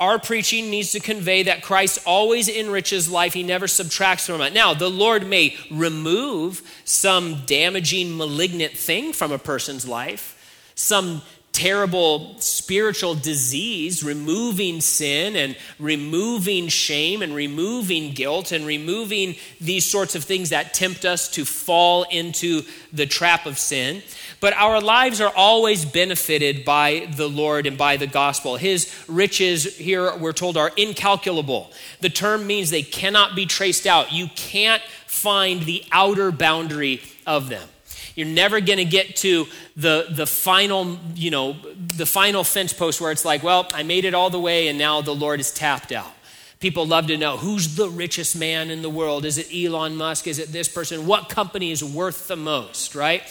our 0.00 0.18
preaching 0.18 0.70
needs 0.70 0.92
to 0.92 1.00
convey 1.00 1.44
that 1.44 1.62
Christ 1.62 1.98
always 2.06 2.48
enriches 2.48 3.08
life, 3.08 3.34
He 3.34 3.42
never 3.42 3.68
subtracts 3.68 4.26
from 4.26 4.40
it. 4.40 4.54
Now, 4.54 4.72
the 4.72 4.88
Lord 4.88 5.26
may 5.26 5.56
remove 5.70 6.62
some 6.84 7.42
damaging, 7.44 8.16
malignant 8.16 8.72
thing 8.72 9.12
from 9.12 9.30
a 9.30 9.38
person's 9.38 9.86
life, 9.86 10.72
some 10.74 11.20
terrible 11.52 12.38
spiritual 12.38 13.14
disease, 13.14 14.02
removing 14.02 14.80
sin 14.80 15.36
and 15.36 15.56
removing 15.78 16.68
shame 16.68 17.22
and 17.22 17.34
removing 17.34 18.12
guilt 18.12 18.52
and 18.52 18.66
removing 18.66 19.34
these 19.60 19.84
sorts 19.84 20.14
of 20.14 20.24
things 20.24 20.50
that 20.50 20.72
tempt 20.72 21.04
us 21.04 21.28
to 21.28 21.44
fall 21.44 22.04
into 22.04 22.62
the 22.92 23.06
trap 23.06 23.46
of 23.46 23.58
sin. 23.58 24.02
But 24.40 24.54
our 24.54 24.80
lives 24.80 25.20
are 25.20 25.32
always 25.34 25.84
benefited 25.84 26.64
by 26.64 27.08
the 27.16 27.28
Lord 27.28 27.66
and 27.66 27.76
by 27.76 27.96
the 27.96 28.06
gospel. 28.06 28.56
His 28.56 28.94
riches 29.08 29.76
here, 29.76 30.16
we're 30.16 30.32
told, 30.32 30.56
are 30.56 30.72
incalculable. 30.76 31.72
The 32.00 32.10
term 32.10 32.46
means 32.46 32.70
they 32.70 32.82
cannot 32.82 33.36
be 33.36 33.44
traced 33.44 33.86
out. 33.86 34.12
You 34.12 34.28
can't 34.34 34.82
find 35.06 35.62
the 35.62 35.84
outer 35.92 36.32
boundary 36.32 37.02
of 37.26 37.48
them. 37.48 37.68
You're 38.20 38.28
never 38.28 38.60
going 38.60 38.76
to 38.76 38.84
get 38.84 39.16
to 39.16 39.46
the, 39.76 40.08
the 40.10 40.26
final, 40.26 40.98
you 41.14 41.30
know, 41.30 41.56
the 41.96 42.04
final 42.04 42.44
fence 42.44 42.74
post 42.74 43.00
where 43.00 43.10
it's 43.12 43.24
like, 43.24 43.42
well, 43.42 43.66
I 43.72 43.82
made 43.82 44.04
it 44.04 44.12
all 44.12 44.28
the 44.28 44.38
way 44.38 44.68
and 44.68 44.78
now 44.78 45.00
the 45.00 45.14
Lord 45.14 45.40
is 45.40 45.50
tapped 45.50 45.90
out. 45.90 46.12
People 46.58 46.86
love 46.86 47.06
to 47.06 47.16
know 47.16 47.38
who's 47.38 47.76
the 47.76 47.88
richest 47.88 48.36
man 48.36 48.70
in 48.70 48.82
the 48.82 48.90
world? 48.90 49.24
Is 49.24 49.38
it 49.38 49.48
Elon 49.50 49.96
Musk? 49.96 50.26
Is 50.26 50.38
it 50.38 50.48
this 50.52 50.68
person? 50.68 51.06
What 51.06 51.30
company 51.30 51.70
is 51.70 51.82
worth 51.82 52.28
the 52.28 52.36
most, 52.36 52.94
right? 52.94 53.22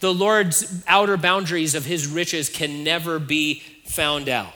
The 0.00 0.12
Lord's 0.12 0.82
outer 0.88 1.16
boundaries 1.16 1.76
of 1.76 1.84
his 1.84 2.08
riches 2.08 2.48
can 2.48 2.82
never 2.82 3.20
be 3.20 3.62
found 3.84 4.28
out. 4.28 4.52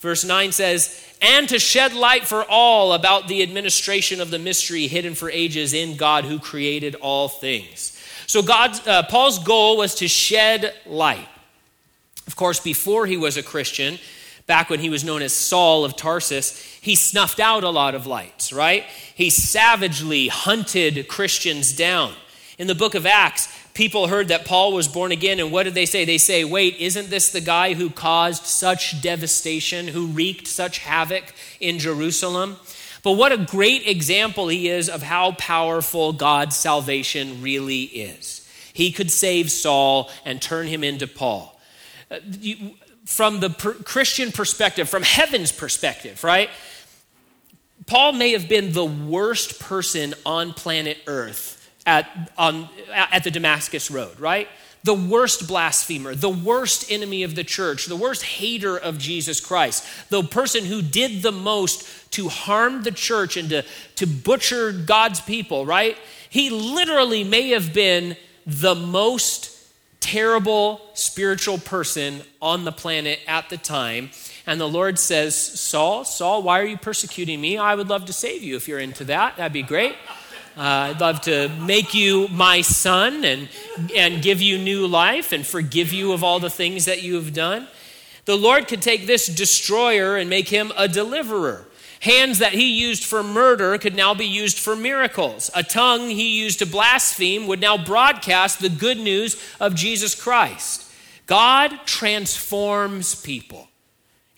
Verse 0.00 0.24
9 0.24 0.50
says, 0.50 1.00
and 1.22 1.48
to 1.50 1.60
shed 1.60 1.94
light 1.94 2.24
for 2.24 2.44
all 2.50 2.94
about 2.94 3.28
the 3.28 3.44
administration 3.44 4.20
of 4.20 4.32
the 4.32 4.40
mystery 4.40 4.88
hidden 4.88 5.14
for 5.14 5.30
ages 5.30 5.72
in 5.72 5.96
God 5.96 6.24
who 6.24 6.40
created 6.40 6.96
all 6.96 7.28
things. 7.28 7.94
So 8.28 8.42
God's, 8.42 8.86
uh, 8.86 9.04
Paul's 9.04 9.38
goal 9.38 9.78
was 9.78 9.94
to 9.96 10.06
shed 10.06 10.74
light. 10.84 11.26
Of 12.26 12.36
course, 12.36 12.60
before 12.60 13.06
he 13.06 13.16
was 13.16 13.38
a 13.38 13.42
Christian, 13.42 13.98
back 14.46 14.68
when 14.68 14.80
he 14.80 14.90
was 14.90 15.02
known 15.02 15.22
as 15.22 15.32
Saul 15.32 15.82
of 15.82 15.96
Tarsus, 15.96 16.62
he 16.82 16.94
snuffed 16.94 17.40
out 17.40 17.64
a 17.64 17.70
lot 17.70 17.94
of 17.94 18.06
lights, 18.06 18.52
right? 18.52 18.84
He 19.14 19.30
savagely 19.30 20.28
hunted 20.28 21.08
Christians 21.08 21.72
down. 21.72 22.12
In 22.58 22.66
the 22.66 22.74
book 22.74 22.94
of 22.94 23.06
Acts, 23.06 23.48
people 23.72 24.08
heard 24.08 24.28
that 24.28 24.44
Paul 24.44 24.74
was 24.74 24.88
born 24.88 25.10
again, 25.10 25.40
and 25.40 25.50
what 25.50 25.62
did 25.62 25.74
they 25.74 25.86
say? 25.86 26.04
They 26.04 26.18
say, 26.18 26.44
Wait, 26.44 26.76
isn't 26.76 27.08
this 27.08 27.32
the 27.32 27.40
guy 27.40 27.72
who 27.72 27.88
caused 27.88 28.44
such 28.44 29.00
devastation, 29.00 29.88
who 29.88 30.08
wreaked 30.08 30.46
such 30.46 30.80
havoc 30.80 31.24
in 31.60 31.78
Jerusalem? 31.78 32.58
But 33.02 33.12
what 33.12 33.32
a 33.32 33.36
great 33.36 33.86
example 33.86 34.48
he 34.48 34.68
is 34.68 34.88
of 34.88 35.02
how 35.02 35.32
powerful 35.32 36.12
God's 36.12 36.56
salvation 36.56 37.42
really 37.42 37.82
is. 37.82 38.48
He 38.72 38.92
could 38.92 39.10
save 39.10 39.50
Saul 39.50 40.10
and 40.24 40.40
turn 40.40 40.66
him 40.66 40.84
into 40.84 41.06
Paul. 41.06 41.60
Uh, 42.10 42.18
from 43.04 43.40
the 43.40 43.50
Christian 43.50 44.32
perspective, 44.32 44.88
from 44.88 45.02
heaven's 45.02 45.50
perspective, 45.50 46.22
right? 46.22 46.50
Paul 47.86 48.12
may 48.12 48.32
have 48.32 48.48
been 48.48 48.72
the 48.72 48.84
worst 48.84 49.60
person 49.60 50.14
on 50.26 50.52
planet 50.52 50.98
Earth 51.06 51.70
at, 51.86 52.30
on, 52.36 52.68
at 52.92 53.24
the 53.24 53.30
Damascus 53.30 53.90
Road, 53.90 54.20
right? 54.20 54.46
The 54.84 54.94
worst 54.94 55.48
blasphemer, 55.48 56.14
the 56.14 56.28
worst 56.28 56.90
enemy 56.90 57.22
of 57.22 57.34
the 57.34 57.44
church, 57.44 57.86
the 57.86 57.96
worst 57.96 58.22
hater 58.22 58.76
of 58.76 58.98
Jesus 58.98 59.40
Christ, 59.40 59.84
the 60.10 60.22
person 60.22 60.64
who 60.64 60.82
did 60.82 61.22
the 61.22 61.32
most 61.32 62.10
to 62.12 62.28
harm 62.28 62.82
the 62.82 62.90
church 62.90 63.36
and 63.36 63.48
to, 63.50 63.64
to 63.96 64.06
butcher 64.06 64.72
God's 64.72 65.20
people, 65.20 65.66
right? 65.66 65.96
He 66.30 66.50
literally 66.50 67.24
may 67.24 67.50
have 67.50 67.72
been 67.72 68.16
the 68.46 68.74
most 68.74 69.54
terrible 70.00 70.80
spiritual 70.94 71.58
person 71.58 72.22
on 72.40 72.64
the 72.64 72.72
planet 72.72 73.20
at 73.26 73.50
the 73.50 73.56
time. 73.56 74.10
And 74.46 74.60
the 74.60 74.68
Lord 74.68 74.98
says, 74.98 75.36
Saul, 75.36 76.04
Saul, 76.04 76.42
why 76.42 76.60
are 76.60 76.64
you 76.64 76.78
persecuting 76.78 77.40
me? 77.40 77.58
I 77.58 77.74
would 77.74 77.88
love 77.88 78.06
to 78.06 78.12
save 78.12 78.42
you 78.42 78.56
if 78.56 78.68
you're 78.68 78.78
into 78.78 79.04
that. 79.04 79.36
That'd 79.36 79.52
be 79.52 79.62
great. 79.62 79.96
Uh, 80.58 80.90
I'd 80.90 81.00
love 81.00 81.20
to 81.20 81.48
make 81.60 81.94
you 81.94 82.26
my 82.32 82.62
son 82.62 83.24
and, 83.24 83.48
and 83.96 84.20
give 84.20 84.42
you 84.42 84.58
new 84.58 84.88
life 84.88 85.30
and 85.30 85.46
forgive 85.46 85.92
you 85.92 86.12
of 86.12 86.24
all 86.24 86.40
the 86.40 86.50
things 86.50 86.86
that 86.86 87.00
you 87.00 87.14
have 87.14 87.32
done. 87.32 87.68
The 88.24 88.36
Lord 88.36 88.66
could 88.66 88.82
take 88.82 89.06
this 89.06 89.28
destroyer 89.28 90.16
and 90.16 90.28
make 90.28 90.48
him 90.48 90.72
a 90.76 90.88
deliverer. 90.88 91.64
Hands 92.00 92.36
that 92.40 92.54
he 92.54 92.76
used 92.76 93.04
for 93.04 93.22
murder 93.22 93.78
could 93.78 93.94
now 93.94 94.14
be 94.14 94.26
used 94.26 94.58
for 94.58 94.74
miracles. 94.74 95.48
A 95.54 95.62
tongue 95.62 96.08
he 96.08 96.40
used 96.40 96.58
to 96.58 96.66
blaspheme 96.66 97.46
would 97.46 97.60
now 97.60 97.78
broadcast 97.78 98.58
the 98.58 98.68
good 98.68 98.98
news 98.98 99.40
of 99.60 99.76
Jesus 99.76 100.20
Christ. 100.20 100.90
God 101.26 101.86
transforms 101.86 103.14
people. 103.14 103.67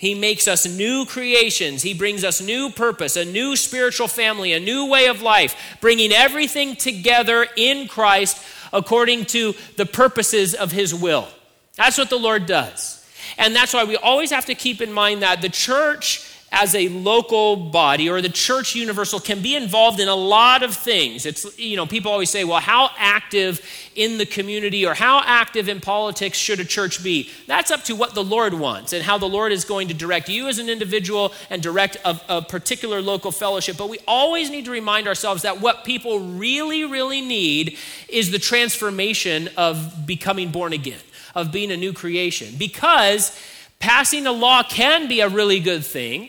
He 0.00 0.14
makes 0.14 0.48
us 0.48 0.64
new 0.64 1.04
creations. 1.04 1.82
He 1.82 1.92
brings 1.92 2.24
us 2.24 2.40
new 2.40 2.70
purpose, 2.70 3.16
a 3.16 3.24
new 3.26 3.54
spiritual 3.54 4.08
family, 4.08 4.54
a 4.54 4.58
new 4.58 4.86
way 4.86 5.08
of 5.08 5.20
life, 5.20 5.54
bringing 5.82 6.10
everything 6.10 6.74
together 6.74 7.46
in 7.54 7.86
Christ 7.86 8.42
according 8.72 9.26
to 9.26 9.54
the 9.76 9.84
purposes 9.84 10.54
of 10.54 10.72
His 10.72 10.94
will. 10.94 11.28
That's 11.76 11.98
what 11.98 12.08
the 12.08 12.18
Lord 12.18 12.46
does. 12.46 13.06
And 13.36 13.54
that's 13.54 13.74
why 13.74 13.84
we 13.84 13.98
always 13.98 14.30
have 14.30 14.46
to 14.46 14.54
keep 14.54 14.80
in 14.80 14.90
mind 14.90 15.20
that 15.20 15.42
the 15.42 15.50
church 15.50 16.26
as 16.52 16.74
a 16.74 16.88
local 16.88 17.54
body 17.54 18.10
or 18.10 18.20
the 18.20 18.28
church 18.28 18.74
universal 18.74 19.20
can 19.20 19.40
be 19.40 19.54
involved 19.54 20.00
in 20.00 20.08
a 20.08 20.14
lot 20.14 20.64
of 20.64 20.74
things. 20.74 21.24
It's, 21.24 21.56
you 21.56 21.76
know, 21.76 21.86
people 21.86 22.10
always 22.10 22.28
say, 22.28 22.42
well, 22.42 22.58
how 22.58 22.90
active 22.98 23.64
in 23.94 24.18
the 24.18 24.26
community 24.26 24.84
or 24.84 24.94
how 24.94 25.22
active 25.24 25.68
in 25.68 25.80
politics 25.80 26.36
should 26.36 26.58
a 26.58 26.64
church 26.64 27.04
be? 27.04 27.30
That's 27.46 27.70
up 27.70 27.84
to 27.84 27.94
what 27.94 28.14
the 28.14 28.24
Lord 28.24 28.52
wants 28.54 28.92
and 28.92 29.04
how 29.04 29.16
the 29.16 29.28
Lord 29.28 29.52
is 29.52 29.64
going 29.64 29.88
to 29.88 29.94
direct 29.94 30.28
you 30.28 30.48
as 30.48 30.58
an 30.58 30.68
individual 30.68 31.32
and 31.50 31.62
direct 31.62 31.96
a, 32.04 32.20
a 32.28 32.42
particular 32.42 33.00
local 33.00 33.30
fellowship. 33.30 33.76
But 33.76 33.88
we 33.88 33.98
always 34.08 34.50
need 34.50 34.64
to 34.64 34.72
remind 34.72 35.06
ourselves 35.06 35.42
that 35.42 35.60
what 35.60 35.84
people 35.84 36.18
really, 36.18 36.84
really 36.84 37.20
need 37.20 37.78
is 38.08 38.32
the 38.32 38.40
transformation 38.40 39.48
of 39.56 40.04
becoming 40.04 40.50
born 40.50 40.72
again, 40.72 41.00
of 41.36 41.52
being 41.52 41.70
a 41.70 41.76
new 41.76 41.92
creation. 41.92 42.56
Because 42.58 43.38
passing 43.78 44.26
a 44.26 44.32
law 44.32 44.64
can 44.64 45.06
be 45.06 45.20
a 45.20 45.28
really 45.28 45.60
good 45.60 45.84
thing 45.84 46.28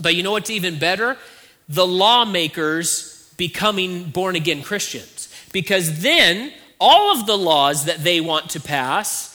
but 0.00 0.14
you 0.14 0.22
know 0.22 0.32
what's 0.32 0.50
even 0.50 0.78
better? 0.78 1.16
The 1.68 1.86
lawmakers 1.86 3.32
becoming 3.36 4.04
born 4.04 4.36
again 4.36 4.62
Christians. 4.62 5.32
Because 5.52 6.02
then 6.02 6.52
all 6.80 7.18
of 7.18 7.26
the 7.26 7.38
laws 7.38 7.84
that 7.84 7.98
they 7.98 8.20
want 8.20 8.50
to 8.50 8.60
pass 8.60 9.30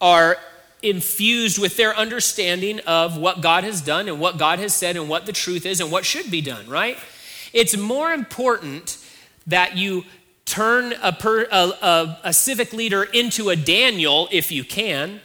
are 0.00 0.36
infused 0.82 1.58
with 1.58 1.76
their 1.76 1.96
understanding 1.96 2.78
of 2.80 3.16
what 3.16 3.40
God 3.40 3.64
has 3.64 3.80
done 3.80 4.08
and 4.08 4.20
what 4.20 4.38
God 4.38 4.58
has 4.58 4.74
said 4.74 4.96
and 4.96 5.08
what 5.08 5.26
the 5.26 5.32
truth 5.32 5.66
is 5.66 5.80
and 5.80 5.90
what 5.90 6.04
should 6.04 6.30
be 6.30 6.40
done, 6.40 6.68
right? 6.68 6.98
It's 7.52 7.76
more 7.76 8.12
important 8.12 8.98
that 9.46 9.76
you 9.76 10.04
turn 10.44 10.92
a, 11.02 11.12
per, 11.12 11.44
a, 11.50 11.56
a, 11.56 12.18
a 12.24 12.32
civic 12.32 12.72
leader 12.72 13.02
into 13.02 13.48
a 13.48 13.56
Daniel, 13.56 14.28
if 14.30 14.52
you 14.52 14.62
can, 14.62 15.20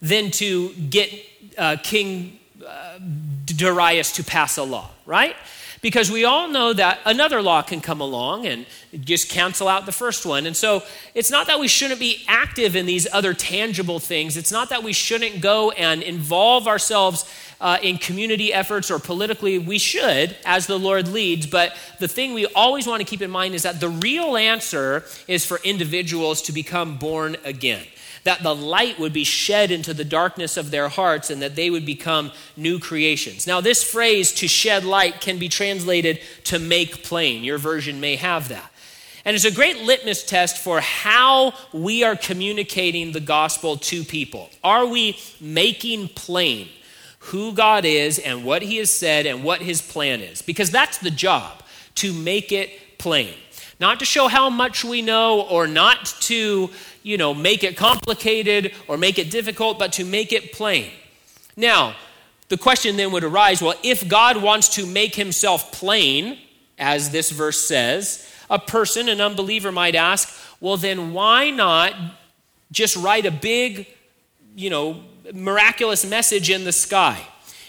than 0.00 0.30
to 0.32 0.72
get 0.74 1.12
uh, 1.58 1.76
King 1.82 2.38
uh, 2.66 2.98
Darius 3.52 4.12
to 4.12 4.24
pass 4.24 4.56
a 4.56 4.62
law, 4.62 4.90
right? 5.06 5.36
Because 5.80 6.12
we 6.12 6.24
all 6.24 6.48
know 6.48 6.72
that 6.72 7.00
another 7.04 7.42
law 7.42 7.60
can 7.60 7.80
come 7.80 8.00
along 8.00 8.46
and 8.46 8.66
just 9.00 9.28
cancel 9.28 9.66
out 9.66 9.84
the 9.84 9.92
first 9.92 10.24
one. 10.24 10.46
And 10.46 10.56
so 10.56 10.84
it's 11.12 11.30
not 11.30 11.48
that 11.48 11.58
we 11.58 11.66
shouldn't 11.66 11.98
be 11.98 12.24
active 12.28 12.76
in 12.76 12.86
these 12.86 13.08
other 13.12 13.34
tangible 13.34 13.98
things. 13.98 14.36
It's 14.36 14.52
not 14.52 14.68
that 14.68 14.84
we 14.84 14.92
shouldn't 14.92 15.40
go 15.40 15.72
and 15.72 16.00
involve 16.02 16.68
ourselves 16.68 17.28
uh, 17.60 17.78
in 17.82 17.98
community 17.98 18.52
efforts 18.52 18.92
or 18.92 19.00
politically. 19.00 19.58
We 19.58 19.78
should, 19.78 20.36
as 20.44 20.68
the 20.68 20.78
Lord 20.78 21.08
leads. 21.08 21.46
But 21.46 21.76
the 21.98 22.08
thing 22.08 22.32
we 22.32 22.46
always 22.46 22.86
want 22.86 23.00
to 23.00 23.04
keep 23.04 23.22
in 23.22 23.30
mind 23.30 23.56
is 23.56 23.64
that 23.64 23.80
the 23.80 23.88
real 23.88 24.36
answer 24.36 25.04
is 25.26 25.44
for 25.44 25.58
individuals 25.64 26.42
to 26.42 26.52
become 26.52 26.96
born 26.96 27.36
again 27.44 27.82
that 28.24 28.42
the 28.42 28.54
light 28.54 28.98
would 28.98 29.12
be 29.12 29.24
shed 29.24 29.70
into 29.70 29.92
the 29.92 30.04
darkness 30.04 30.56
of 30.56 30.70
their 30.70 30.88
hearts 30.88 31.30
and 31.30 31.42
that 31.42 31.56
they 31.56 31.70
would 31.70 31.84
become 31.84 32.30
new 32.56 32.78
creations. 32.78 33.46
Now, 33.46 33.60
this 33.60 33.82
phrase, 33.82 34.32
to 34.34 34.48
shed 34.48 34.84
light, 34.84 35.20
can 35.20 35.38
be 35.38 35.48
translated 35.48 36.20
to 36.44 36.58
make 36.58 37.02
plain. 37.02 37.42
Your 37.42 37.58
version 37.58 38.00
may 38.00 38.16
have 38.16 38.48
that. 38.48 38.70
And 39.24 39.36
it's 39.36 39.44
a 39.44 39.52
great 39.52 39.78
litmus 39.78 40.24
test 40.24 40.58
for 40.58 40.80
how 40.80 41.54
we 41.72 42.02
are 42.02 42.16
communicating 42.16 43.12
the 43.12 43.20
gospel 43.20 43.76
to 43.76 44.04
people. 44.04 44.50
Are 44.64 44.86
we 44.86 45.18
making 45.40 46.08
plain 46.08 46.68
who 47.26 47.52
God 47.52 47.84
is 47.84 48.18
and 48.18 48.44
what 48.44 48.62
He 48.62 48.78
has 48.78 48.90
said 48.90 49.26
and 49.26 49.44
what 49.44 49.62
His 49.62 49.80
plan 49.80 50.20
is? 50.20 50.42
Because 50.42 50.70
that's 50.70 50.98
the 50.98 51.10
job, 51.10 51.62
to 51.96 52.12
make 52.12 52.50
it 52.50 52.98
plain. 52.98 53.34
Not 53.82 53.98
to 53.98 54.04
show 54.04 54.28
how 54.28 54.48
much 54.48 54.84
we 54.84 55.02
know 55.02 55.40
or 55.40 55.66
not 55.66 56.06
to 56.20 56.70
you 57.02 57.16
know, 57.16 57.34
make 57.34 57.64
it 57.64 57.76
complicated 57.76 58.72
or 58.86 58.96
make 58.96 59.18
it 59.18 59.28
difficult, 59.28 59.76
but 59.76 59.94
to 59.94 60.04
make 60.04 60.32
it 60.32 60.52
plain. 60.52 60.88
Now, 61.56 61.96
the 62.48 62.56
question 62.56 62.96
then 62.96 63.10
would 63.10 63.24
arise 63.24 63.60
well, 63.60 63.74
if 63.82 64.06
God 64.06 64.36
wants 64.36 64.68
to 64.76 64.86
make 64.86 65.16
himself 65.16 65.72
plain, 65.72 66.38
as 66.78 67.10
this 67.10 67.32
verse 67.32 67.60
says, 67.60 68.24
a 68.48 68.56
person, 68.56 69.08
an 69.08 69.20
unbeliever 69.20 69.72
might 69.72 69.96
ask, 69.96 70.32
well, 70.60 70.76
then 70.76 71.12
why 71.12 71.50
not 71.50 71.92
just 72.70 72.96
write 72.96 73.26
a 73.26 73.32
big, 73.32 73.88
you 74.54 74.70
know, 74.70 75.02
miraculous 75.34 76.08
message 76.08 76.50
in 76.50 76.62
the 76.62 76.70
sky? 76.70 77.20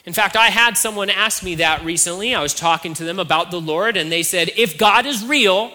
In 0.05 0.13
fact, 0.13 0.35
I 0.35 0.49
had 0.49 0.77
someone 0.77 1.09
ask 1.09 1.41
me 1.41 1.55
that 1.55 1.83
recently. 1.83 2.35
I 2.35 2.43
was 2.43 2.53
talking 2.53 2.93
to 2.93 3.03
them 3.03 3.17
about 3.17 3.49
the 3.49 3.59
Lord, 3.59 3.97
and 3.97 4.11
they 4.11 4.21
said, 4.21 4.51
if 4.55 4.77
God 4.77 5.07
is 5.07 5.25
real, 5.25 5.71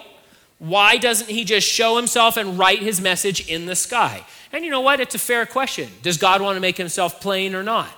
why 0.59 0.97
doesn't 0.97 1.29
he 1.29 1.45
just 1.45 1.67
show 1.67 1.95
himself 1.95 2.37
and 2.37 2.59
write 2.59 2.79
his 2.79 3.01
message 3.01 3.47
in 3.47 3.65
the 3.65 3.75
sky? 3.75 4.25
And 4.51 4.65
you 4.65 4.71
know 4.71 4.81
what? 4.81 4.99
It's 4.99 5.15
a 5.15 5.19
fair 5.19 5.45
question. 5.45 5.89
Does 6.01 6.17
God 6.17 6.41
want 6.41 6.57
to 6.57 6.59
make 6.59 6.77
himself 6.77 7.21
plain 7.21 7.55
or 7.55 7.63
not? 7.63 7.89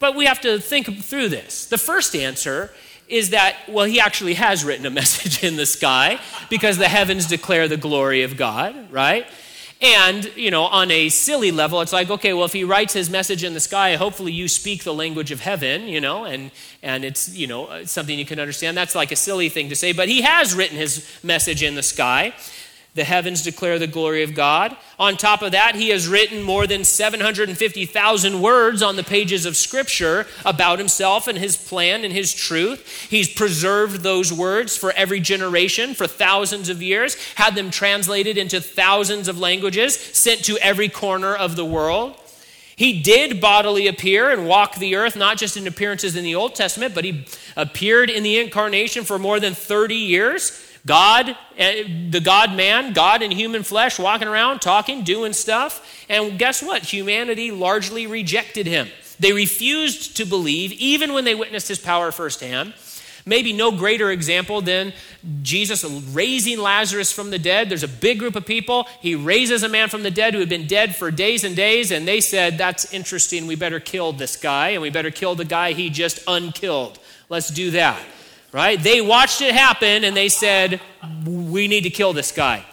But 0.00 0.16
we 0.16 0.26
have 0.26 0.40
to 0.40 0.58
think 0.58 1.02
through 1.02 1.28
this. 1.28 1.66
The 1.66 1.78
first 1.78 2.16
answer 2.16 2.72
is 3.06 3.30
that, 3.30 3.56
well, 3.68 3.84
he 3.84 4.00
actually 4.00 4.34
has 4.34 4.64
written 4.64 4.86
a 4.86 4.90
message 5.02 5.44
in 5.44 5.56
the 5.56 5.66
sky 5.66 6.18
because 6.50 6.78
the 6.78 6.88
heavens 6.88 7.26
declare 7.26 7.68
the 7.68 7.76
glory 7.76 8.22
of 8.22 8.36
God, 8.36 8.90
right? 8.90 9.26
And, 9.84 10.34
you 10.34 10.50
know, 10.50 10.62
on 10.62 10.90
a 10.90 11.10
silly 11.10 11.50
level, 11.50 11.82
it's 11.82 11.92
like, 11.92 12.08
okay, 12.08 12.32
well, 12.32 12.46
if 12.46 12.54
he 12.54 12.64
writes 12.64 12.94
his 12.94 13.10
message 13.10 13.44
in 13.44 13.52
the 13.52 13.60
sky, 13.60 13.96
hopefully 13.96 14.32
you 14.32 14.48
speak 14.48 14.82
the 14.82 14.94
language 14.94 15.30
of 15.30 15.40
heaven, 15.40 15.86
you 15.86 16.00
know, 16.00 16.24
and, 16.24 16.50
and 16.82 17.04
it's, 17.04 17.36
you 17.36 17.46
know, 17.46 17.84
something 17.84 18.18
you 18.18 18.24
can 18.24 18.40
understand. 18.40 18.78
That's 18.78 18.94
like 18.94 19.12
a 19.12 19.16
silly 19.16 19.50
thing 19.50 19.68
to 19.68 19.76
say, 19.76 19.92
but 19.92 20.08
he 20.08 20.22
has 20.22 20.54
written 20.54 20.78
his 20.78 21.06
message 21.22 21.62
in 21.62 21.74
the 21.74 21.82
sky. 21.82 22.32
The 22.94 23.02
heavens 23.02 23.42
declare 23.42 23.80
the 23.80 23.88
glory 23.88 24.22
of 24.22 24.36
God. 24.36 24.76
On 25.00 25.16
top 25.16 25.42
of 25.42 25.50
that, 25.50 25.74
he 25.74 25.88
has 25.88 26.06
written 26.06 26.42
more 26.42 26.64
than 26.68 26.84
750,000 26.84 28.40
words 28.40 28.82
on 28.82 28.94
the 28.94 29.02
pages 29.02 29.46
of 29.46 29.56
Scripture 29.56 30.28
about 30.44 30.78
himself 30.78 31.26
and 31.26 31.36
his 31.36 31.56
plan 31.56 32.04
and 32.04 32.12
his 32.12 32.32
truth. 32.32 33.08
He's 33.10 33.28
preserved 33.28 34.02
those 34.02 34.32
words 34.32 34.76
for 34.76 34.92
every 34.92 35.18
generation 35.18 35.94
for 35.94 36.06
thousands 36.06 36.68
of 36.68 36.80
years, 36.80 37.16
had 37.34 37.56
them 37.56 37.72
translated 37.72 38.38
into 38.38 38.60
thousands 38.60 39.26
of 39.26 39.40
languages, 39.40 39.96
sent 39.96 40.44
to 40.44 40.56
every 40.58 40.88
corner 40.88 41.34
of 41.34 41.56
the 41.56 41.64
world. 41.64 42.14
He 42.76 43.00
did 43.02 43.40
bodily 43.40 43.88
appear 43.88 44.30
and 44.30 44.46
walk 44.46 44.76
the 44.76 44.94
earth, 44.94 45.16
not 45.16 45.36
just 45.36 45.56
in 45.56 45.66
appearances 45.66 46.14
in 46.14 46.22
the 46.22 46.34
Old 46.36 46.54
Testament, 46.54 46.94
but 46.94 47.04
he 47.04 47.24
appeared 47.56 48.08
in 48.08 48.22
the 48.22 48.38
incarnation 48.38 49.04
for 49.04 49.18
more 49.18 49.40
than 49.40 49.54
30 49.54 49.96
years 49.96 50.60
God, 50.86 51.34
eh, 51.56 52.08
the 52.10 52.20
God 52.20 52.54
man, 52.54 52.92
God 52.92 53.22
in 53.22 53.30
human 53.30 53.62
flesh, 53.62 53.98
walking 53.98 54.28
around, 54.28 54.60
talking, 54.60 55.02
doing 55.02 55.32
stuff. 55.32 56.04
And 56.08 56.38
guess 56.38 56.62
what? 56.62 56.82
Humanity 56.82 57.50
largely 57.50 58.06
rejected 58.06 58.66
him. 58.66 58.88
They 59.18 59.32
refused 59.32 60.16
to 60.18 60.26
believe, 60.26 60.72
even 60.72 61.14
when 61.14 61.24
they 61.24 61.34
witnessed 61.34 61.68
his 61.68 61.78
power 61.78 62.12
firsthand. 62.12 62.74
Maybe 63.26 63.54
no 63.54 63.70
greater 63.70 64.10
example 64.10 64.60
than 64.60 64.92
Jesus 65.40 65.82
raising 66.12 66.58
Lazarus 66.58 67.10
from 67.10 67.30
the 67.30 67.38
dead. 67.38 67.70
There's 67.70 67.82
a 67.82 67.88
big 67.88 68.18
group 68.18 68.36
of 68.36 68.44
people. 68.44 68.86
He 69.00 69.14
raises 69.14 69.62
a 69.62 69.68
man 69.70 69.88
from 69.88 70.02
the 70.02 70.10
dead 70.10 70.34
who 70.34 70.40
had 70.40 70.50
been 70.50 70.66
dead 70.66 70.94
for 70.94 71.10
days 71.10 71.42
and 71.42 71.56
days, 71.56 71.90
and 71.90 72.06
they 72.06 72.20
said, 72.20 72.58
That's 72.58 72.92
interesting. 72.92 73.46
We 73.46 73.56
better 73.56 73.80
kill 73.80 74.12
this 74.12 74.36
guy, 74.36 74.70
and 74.70 74.82
we 74.82 74.90
better 74.90 75.10
kill 75.10 75.34
the 75.34 75.46
guy 75.46 75.72
he 75.72 75.88
just 75.88 76.22
unkilled. 76.26 76.98
Let's 77.30 77.48
do 77.48 77.70
that 77.70 77.98
right? 78.54 78.80
They 78.80 79.00
watched 79.00 79.42
it 79.42 79.52
happen 79.52 80.04
and 80.04 80.16
they 80.16 80.28
said, 80.28 80.80
We 81.26 81.66
need 81.66 81.82
to 81.82 81.90
kill 81.90 82.12
this 82.12 82.30
guy. 82.30 82.64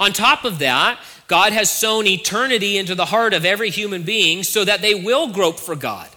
On 0.00 0.12
top 0.12 0.44
of 0.44 0.58
that, 0.60 0.98
God 1.28 1.52
has 1.52 1.70
sown 1.70 2.06
eternity 2.06 2.78
into 2.78 2.94
the 2.94 3.04
heart 3.04 3.34
of 3.34 3.44
every 3.44 3.68
human 3.68 4.02
being 4.02 4.42
so 4.42 4.64
that 4.64 4.80
they 4.80 4.94
will 4.94 5.28
grope 5.28 5.60
for 5.60 5.76
God. 5.76 6.08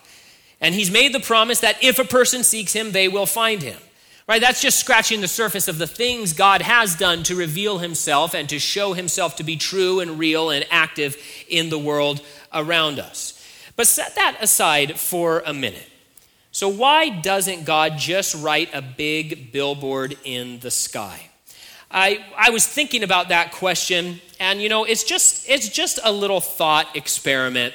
And 0.62 0.74
He's 0.74 0.90
made 0.90 1.14
the 1.14 1.20
promise 1.20 1.60
that 1.60 1.84
if 1.84 2.00
a 2.00 2.06
person 2.06 2.44
seeks 2.44 2.74
Him, 2.74 2.92
they 2.92 3.10
will 3.10 3.26
find 3.26 3.62
Him. 3.62 3.78
Right? 4.26 4.42
That's 4.42 4.62
just 4.62 4.80
scratching 4.80 5.22
the 5.22 5.28
surface 5.28 5.68
of 5.68 5.78
the 5.78 5.88
things 5.88 6.34
God 6.34 6.62
has 6.62 6.96
done 6.96 7.24
to 7.24 7.36
reveal 7.36 7.80
Himself 7.80 8.34
and 8.34 8.48
to 8.50 8.60
show 8.60 8.94
Himself 8.94 9.36
to 9.38 9.44
be 9.44 9.58
true 9.58 10.00
and 10.00 10.18
real 10.18 10.50
and 10.50 10.66
active 10.72 11.18
in 11.50 11.70
the 11.70 11.80
world 11.80 12.22
around 12.54 13.00
us. 13.00 13.36
But 13.76 13.88
set 13.88 14.16
that 14.16 14.38
aside 14.40 14.98
for 15.00 15.42
a 15.46 15.54
minute. 15.54 15.89
So, 16.60 16.68
why 16.68 17.08
doesn't 17.08 17.64
God 17.64 17.98
just 17.98 18.36
write 18.36 18.72
a 18.74 18.82
big 18.82 19.54
billboard 19.54 20.18
in 20.26 20.60
the 20.60 20.70
sky? 20.70 21.30
I, 21.90 22.26
I 22.38 22.50
was 22.50 22.68
thinking 22.68 23.02
about 23.02 23.30
that 23.30 23.54
question, 23.54 24.20
and 24.42 24.62
you 24.62 24.68
know, 24.68 24.84
it's 24.84 25.06
just, 25.06 25.48
it's 25.48 25.70
just 25.70 26.02
a 26.04 26.12
little 26.12 26.42
thought 26.42 26.98
experiment. 26.98 27.74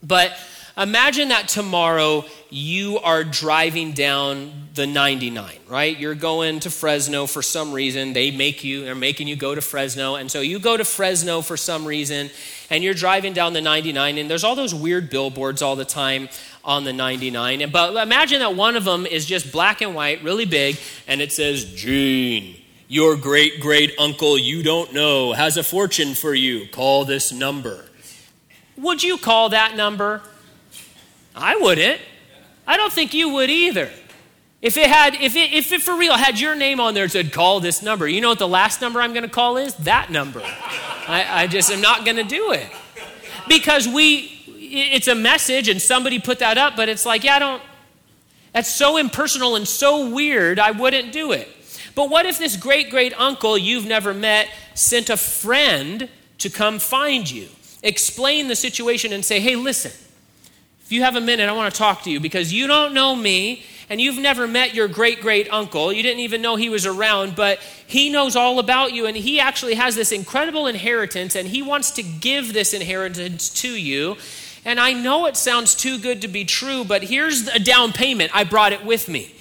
But 0.00 0.32
imagine 0.76 1.30
that 1.30 1.48
tomorrow 1.48 2.24
you 2.50 3.00
are 3.00 3.24
driving 3.24 3.94
down 3.94 4.52
the 4.74 4.86
99, 4.86 5.52
right? 5.68 5.98
You're 5.98 6.14
going 6.14 6.60
to 6.60 6.70
Fresno 6.70 7.26
for 7.26 7.42
some 7.42 7.72
reason. 7.72 8.12
They 8.12 8.30
make 8.30 8.62
you, 8.62 8.84
they're 8.84 8.94
making 8.94 9.26
you 9.26 9.34
go 9.34 9.56
to 9.56 9.60
Fresno. 9.60 10.14
And 10.14 10.30
so 10.30 10.40
you 10.40 10.60
go 10.60 10.76
to 10.76 10.84
Fresno 10.84 11.40
for 11.40 11.56
some 11.56 11.84
reason, 11.84 12.30
and 12.70 12.84
you're 12.84 12.94
driving 12.94 13.32
down 13.32 13.54
the 13.54 13.60
99, 13.60 14.18
and 14.18 14.30
there's 14.30 14.44
all 14.44 14.54
those 14.54 14.72
weird 14.72 15.10
billboards 15.10 15.62
all 15.62 15.74
the 15.74 15.84
time 15.84 16.28
on 16.64 16.84
the 16.84 16.92
99. 16.92 17.70
But 17.70 17.96
imagine 17.96 18.40
that 18.40 18.54
one 18.54 18.76
of 18.76 18.84
them 18.84 19.06
is 19.06 19.26
just 19.26 19.52
black 19.52 19.80
and 19.80 19.94
white, 19.94 20.22
really 20.22 20.46
big, 20.46 20.76
and 21.06 21.20
it 21.20 21.32
says, 21.32 21.64
Gene, 21.64 22.56
your 22.88 23.16
great 23.16 23.60
great 23.60 23.94
uncle 23.98 24.36
you 24.36 24.62
don't 24.62 24.92
know 24.92 25.32
has 25.32 25.56
a 25.56 25.62
fortune 25.62 26.14
for 26.14 26.34
you. 26.34 26.68
Call 26.68 27.04
this 27.04 27.32
number. 27.32 27.86
Would 28.76 29.02
you 29.02 29.18
call 29.18 29.50
that 29.50 29.76
number? 29.76 30.22
I 31.34 31.56
wouldn't. 31.56 32.00
I 32.66 32.76
don't 32.76 32.92
think 32.92 33.14
you 33.14 33.30
would 33.30 33.50
either. 33.50 33.90
If 34.60 34.76
it 34.76 34.88
had, 34.88 35.14
if 35.16 35.34
it, 35.34 35.52
if 35.52 35.72
it 35.72 35.82
for 35.82 35.96
real 35.96 36.16
had 36.16 36.38
your 36.38 36.54
name 36.54 36.78
on 36.78 36.94
there, 36.94 37.06
it 37.06 37.10
said 37.10 37.32
call 37.32 37.58
this 37.58 37.82
number. 37.82 38.06
You 38.06 38.20
know 38.20 38.28
what 38.28 38.38
the 38.38 38.46
last 38.48 38.80
number 38.80 39.00
I'm 39.00 39.12
going 39.12 39.24
to 39.24 39.28
call 39.28 39.56
is? 39.56 39.74
That 39.76 40.10
number. 40.10 40.40
I, 40.44 41.26
I 41.28 41.46
just 41.48 41.70
am 41.72 41.80
not 41.80 42.04
going 42.04 42.16
to 42.16 42.24
do 42.24 42.52
it 42.52 42.66
because 43.48 43.88
we 43.88 44.41
it's 44.72 45.08
a 45.08 45.14
message 45.14 45.68
and 45.68 45.80
somebody 45.80 46.18
put 46.18 46.38
that 46.38 46.56
up, 46.58 46.76
but 46.76 46.88
it's 46.88 47.04
like, 47.04 47.24
yeah, 47.24 47.36
I 47.36 47.38
don't, 47.38 47.62
that's 48.52 48.70
so 48.72 48.96
impersonal 48.96 49.56
and 49.56 49.68
so 49.68 50.08
weird, 50.08 50.58
I 50.58 50.70
wouldn't 50.70 51.12
do 51.12 51.32
it. 51.32 51.48
But 51.94 52.08
what 52.08 52.24
if 52.26 52.38
this 52.38 52.56
great 52.56 52.90
great 52.90 53.18
uncle 53.20 53.58
you've 53.58 53.86
never 53.86 54.14
met 54.14 54.48
sent 54.74 55.10
a 55.10 55.16
friend 55.16 56.08
to 56.38 56.50
come 56.50 56.78
find 56.78 57.30
you, 57.30 57.48
explain 57.82 58.48
the 58.48 58.56
situation, 58.56 59.12
and 59.12 59.24
say, 59.24 59.40
hey, 59.40 59.56
listen, 59.56 59.92
if 60.84 60.90
you 60.90 61.02
have 61.02 61.16
a 61.16 61.20
minute, 61.20 61.48
I 61.48 61.52
want 61.52 61.72
to 61.72 61.78
talk 61.78 62.02
to 62.04 62.10
you 62.10 62.18
because 62.18 62.52
you 62.52 62.66
don't 62.66 62.94
know 62.94 63.14
me 63.14 63.64
and 63.90 64.00
you've 64.00 64.18
never 64.18 64.48
met 64.48 64.74
your 64.74 64.88
great 64.88 65.20
great 65.20 65.52
uncle. 65.52 65.92
You 65.92 66.02
didn't 66.02 66.20
even 66.20 66.40
know 66.40 66.56
he 66.56 66.70
was 66.70 66.86
around, 66.86 67.36
but 67.36 67.58
he 67.86 68.08
knows 68.08 68.36
all 68.36 68.58
about 68.58 68.94
you 68.94 69.06
and 69.06 69.16
he 69.16 69.38
actually 69.38 69.74
has 69.74 69.94
this 69.94 70.12
incredible 70.12 70.66
inheritance 70.66 71.36
and 71.36 71.46
he 71.46 71.60
wants 71.60 71.90
to 71.92 72.02
give 72.02 72.54
this 72.54 72.72
inheritance 72.72 73.50
to 73.60 73.68
you. 73.68 74.16
And 74.64 74.78
I 74.78 74.92
know 74.92 75.26
it 75.26 75.36
sounds 75.36 75.74
too 75.74 75.98
good 75.98 76.22
to 76.22 76.28
be 76.28 76.44
true, 76.44 76.84
but 76.84 77.04
here's 77.04 77.48
a 77.48 77.58
down 77.58 77.92
payment. 77.92 78.30
I 78.34 78.44
brought 78.44 78.72
it 78.72 78.84
with 78.84 79.08
me. 79.08 79.34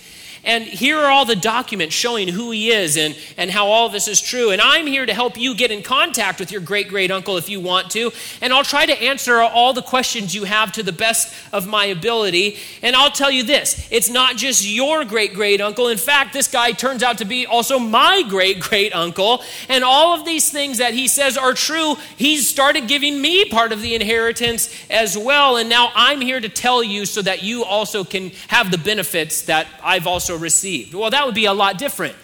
And 0.44 0.64
here 0.64 0.98
are 0.98 1.12
all 1.12 1.26
the 1.26 1.36
documents 1.36 1.94
showing 1.94 2.28
who 2.28 2.52
he 2.52 2.72
is 2.72 2.98
and, 2.98 3.16
and 3.38 3.52
how 3.52 3.68
all 3.68 3.90
this 3.90 4.08
is 4.08 4.20
true. 4.20 4.52
And 4.52 4.62
I'm 4.62 4.88
here 4.88 5.06
to 5.06 5.14
help 5.14 5.38
you 5.38 5.56
get 5.56 5.72
in 5.72 5.84
contact 5.84 6.40
with 6.40 6.52
your 6.52 6.62
great 6.62 6.90
great 6.90 7.12
uncle 7.12 7.38
if 7.38 7.50
you 7.50 7.60
want 7.60 7.92
to. 7.92 8.12
And 8.42 8.52
I'll 8.52 8.64
try 8.64 8.86
to 8.86 9.02
answer 9.04 9.40
all 9.40 9.74
the 9.74 9.82
questions 9.82 10.34
you 10.34 10.46
have 10.46 10.72
to 10.74 10.84
the 10.84 10.92
best 10.92 11.34
of 11.54 11.68
my 11.68 11.86
ability. 11.86 12.58
And 12.82 12.96
I'll 12.96 13.12
tell 13.12 13.32
you 13.32 13.44
this 13.44 13.88
it's 13.92 14.10
not 14.10 14.36
just 14.36 14.66
your 14.68 15.06
great 15.06 15.34
great 15.34 15.62
uncle. 15.62 15.88
In 15.88 15.98
fact, 15.98 16.34
this 16.34 16.48
guy 16.48 16.72
turns 16.72 17.04
out 17.04 17.20
to 17.20 17.26
be 17.26 17.46
also 17.46 17.78
my 17.78 18.24
great 18.28 18.60
great 18.60 18.96
uncle. 18.96 19.44
And 19.70 19.84
all 19.84 20.18
of 20.18 20.26
these 20.26 20.50
things 20.50 20.80
that 20.80 20.94
he 20.94 21.08
says 21.08 21.38
are 21.38 21.54
true, 21.54 21.96
he's 22.18 22.50
started 22.50 22.88
giving 22.88 23.22
me 23.22 23.46
part 23.46 23.72
of 23.72 23.82
the 23.82 23.96
inheritance 23.96 24.74
as 24.90 25.18
well. 25.18 25.58
And 25.58 25.70
now 25.70 25.92
I'm 25.96 26.22
here 26.22 26.40
to 26.40 26.50
tell 26.50 26.84
you 26.84 27.06
so 27.06 27.22
that 27.22 27.44
you 27.44 27.64
also 27.64 28.04
can 28.04 28.32
have 28.48 28.72
the 28.72 28.78
benefits 28.78 29.44
that 29.44 29.68
I've 29.84 30.08
also 30.08 30.31
also 30.32 30.42
received. 30.42 30.94
Well, 30.94 31.10
that 31.10 31.26
would 31.26 31.36
be 31.36 31.46
a 31.46 31.54
lot 31.54 31.78
different 31.78 32.16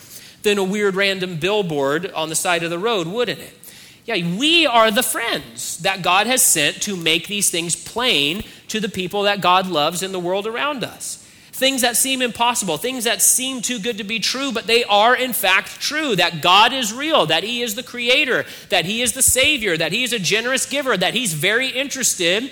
than 0.43 0.57
a 0.57 0.63
weird 0.63 0.95
random 0.95 1.37
billboard 1.37 2.09
on 2.11 2.29
the 2.29 2.35
side 2.35 2.63
of 2.63 2.69
the 2.69 2.79
road, 2.79 3.07
wouldn't 3.07 3.39
it? 3.39 3.53
Yeah, 4.05 4.37
we 4.37 4.65
are 4.65 4.89
the 4.89 5.03
friends 5.03 5.79
that 5.79 6.01
God 6.01 6.27
has 6.27 6.41
sent 6.41 6.81
to 6.83 6.95
make 6.95 7.27
these 7.27 7.49
things 7.49 7.75
plain 7.75 8.43
to 8.69 8.79
the 8.79 8.87
people 8.87 9.23
that 9.23 9.41
God 9.41 9.67
loves 9.67 10.01
in 10.01 10.13
the 10.13 10.19
world 10.19 10.47
around 10.47 10.83
us. 10.83 11.23
Things 11.51 11.81
that 11.81 11.97
seem 11.97 12.21
impossible, 12.21 12.77
things 12.77 13.03
that 13.03 13.21
seem 13.21 13.61
too 13.61 13.79
good 13.79 13.97
to 13.97 14.03
be 14.03 14.19
true, 14.19 14.51
but 14.53 14.67
they 14.67 14.83
are 14.85 15.15
in 15.15 15.33
fact 15.33 15.81
true. 15.81 16.15
That 16.15 16.41
God 16.41 16.71
is 16.71 16.93
real, 16.93 17.25
that 17.25 17.43
He 17.43 17.61
is 17.61 17.75
the 17.75 17.83
Creator, 17.83 18.45
that 18.69 18.85
He 18.85 19.01
is 19.01 19.13
the 19.13 19.23
Savior, 19.23 19.75
that 19.75 19.91
He 19.91 20.03
is 20.03 20.13
a 20.13 20.19
generous 20.19 20.65
giver, 20.67 20.95
that 20.95 21.15
He's 21.15 21.33
very 21.33 21.69
interested 21.69 22.51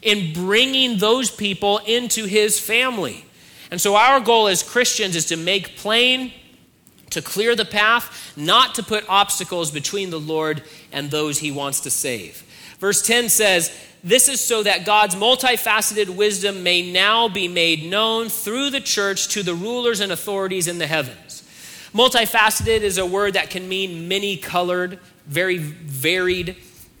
in 0.00 0.32
bringing 0.32 0.98
those 0.98 1.30
people 1.30 1.78
into 1.78 2.24
His 2.24 2.58
family. 2.60 3.26
And 3.70 3.80
so, 3.80 3.96
our 3.96 4.20
goal 4.20 4.46
as 4.48 4.62
Christians 4.62 5.16
is 5.16 5.26
to 5.26 5.36
make 5.36 5.76
plain, 5.76 6.32
to 7.10 7.22
clear 7.22 7.56
the 7.56 7.64
path, 7.64 8.32
not 8.36 8.74
to 8.76 8.82
put 8.82 9.08
obstacles 9.08 9.70
between 9.70 10.10
the 10.10 10.20
Lord 10.20 10.62
and 10.92 11.10
those 11.10 11.38
he 11.38 11.50
wants 11.50 11.80
to 11.80 11.90
save. 11.90 12.42
Verse 12.78 13.02
10 13.02 13.28
says, 13.28 13.74
This 14.02 14.28
is 14.28 14.44
so 14.44 14.62
that 14.62 14.84
God's 14.84 15.14
multifaceted 15.14 16.10
wisdom 16.10 16.62
may 16.62 16.90
now 16.90 17.28
be 17.28 17.48
made 17.48 17.84
known 17.84 18.28
through 18.28 18.70
the 18.70 18.80
church 18.80 19.28
to 19.28 19.42
the 19.42 19.54
rulers 19.54 20.00
and 20.00 20.12
authorities 20.12 20.68
in 20.68 20.78
the 20.78 20.86
heavens. 20.86 21.42
Multifaceted 21.94 22.80
is 22.80 22.98
a 22.98 23.06
word 23.06 23.34
that 23.34 23.50
can 23.50 23.68
mean 23.68 24.08
many 24.08 24.36
colored, 24.36 24.98
very 25.26 25.58
varied. 25.58 26.56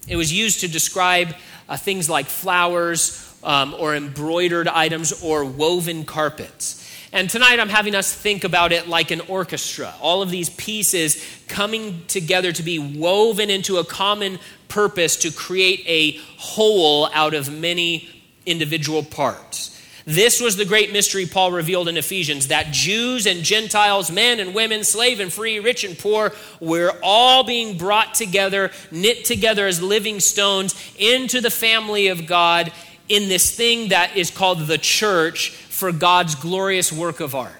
It 0.06 0.16
was 0.16 0.32
used 0.32 0.60
to 0.60 0.68
describe 0.68 1.34
uh, 1.68 1.76
things 1.76 2.08
like 2.08 2.26
flowers 2.26 3.33
um, 3.44 3.74
or 3.78 3.94
embroidered 3.94 4.66
items 4.66 5.22
or 5.22 5.44
woven 5.44 6.04
carpets. 6.04 6.80
And 7.12 7.30
tonight 7.30 7.60
I'm 7.60 7.68
having 7.68 7.94
us 7.94 8.12
think 8.12 8.42
about 8.42 8.72
it 8.72 8.88
like 8.88 9.12
an 9.12 9.20
orchestra. 9.28 9.94
All 10.00 10.20
of 10.20 10.30
these 10.30 10.50
pieces 10.50 11.24
coming 11.46 12.02
together 12.08 12.50
to 12.50 12.62
be 12.64 12.80
woven 12.80 13.50
into 13.50 13.76
a 13.76 13.84
common 13.84 14.40
purpose 14.66 15.18
to 15.18 15.30
create 15.30 15.84
a 15.86 16.20
whole 16.38 17.08
out 17.12 17.34
of 17.34 17.52
many 17.52 18.08
individual 18.46 19.04
parts. 19.04 19.70
This 20.06 20.40
was 20.40 20.56
the 20.56 20.64
great 20.64 20.92
mystery 20.92 21.24
Paul 21.24 21.52
revealed 21.52 21.88
in 21.88 21.96
Ephesians 21.96 22.48
that 22.48 22.72
Jews 22.72 23.26
and 23.26 23.42
Gentiles, 23.42 24.10
men 24.10 24.38
and 24.38 24.54
women, 24.54 24.84
slave 24.84 25.20
and 25.20 25.32
free, 25.32 25.60
rich 25.60 25.82
and 25.84 25.96
poor, 25.96 26.32
we're 26.60 26.92
all 27.02 27.42
being 27.42 27.78
brought 27.78 28.12
together, 28.14 28.70
knit 28.90 29.24
together 29.24 29.66
as 29.66 29.80
living 29.80 30.20
stones 30.20 30.74
into 30.98 31.40
the 31.40 31.50
family 31.50 32.08
of 32.08 32.26
God 32.26 32.70
in 33.08 33.28
this 33.28 33.54
thing 33.54 33.88
that 33.88 34.16
is 34.16 34.30
called 34.30 34.66
the 34.66 34.78
church 34.78 35.50
for 35.50 35.92
God's 35.92 36.34
glorious 36.34 36.92
work 36.92 37.20
of 37.20 37.34
art. 37.34 37.52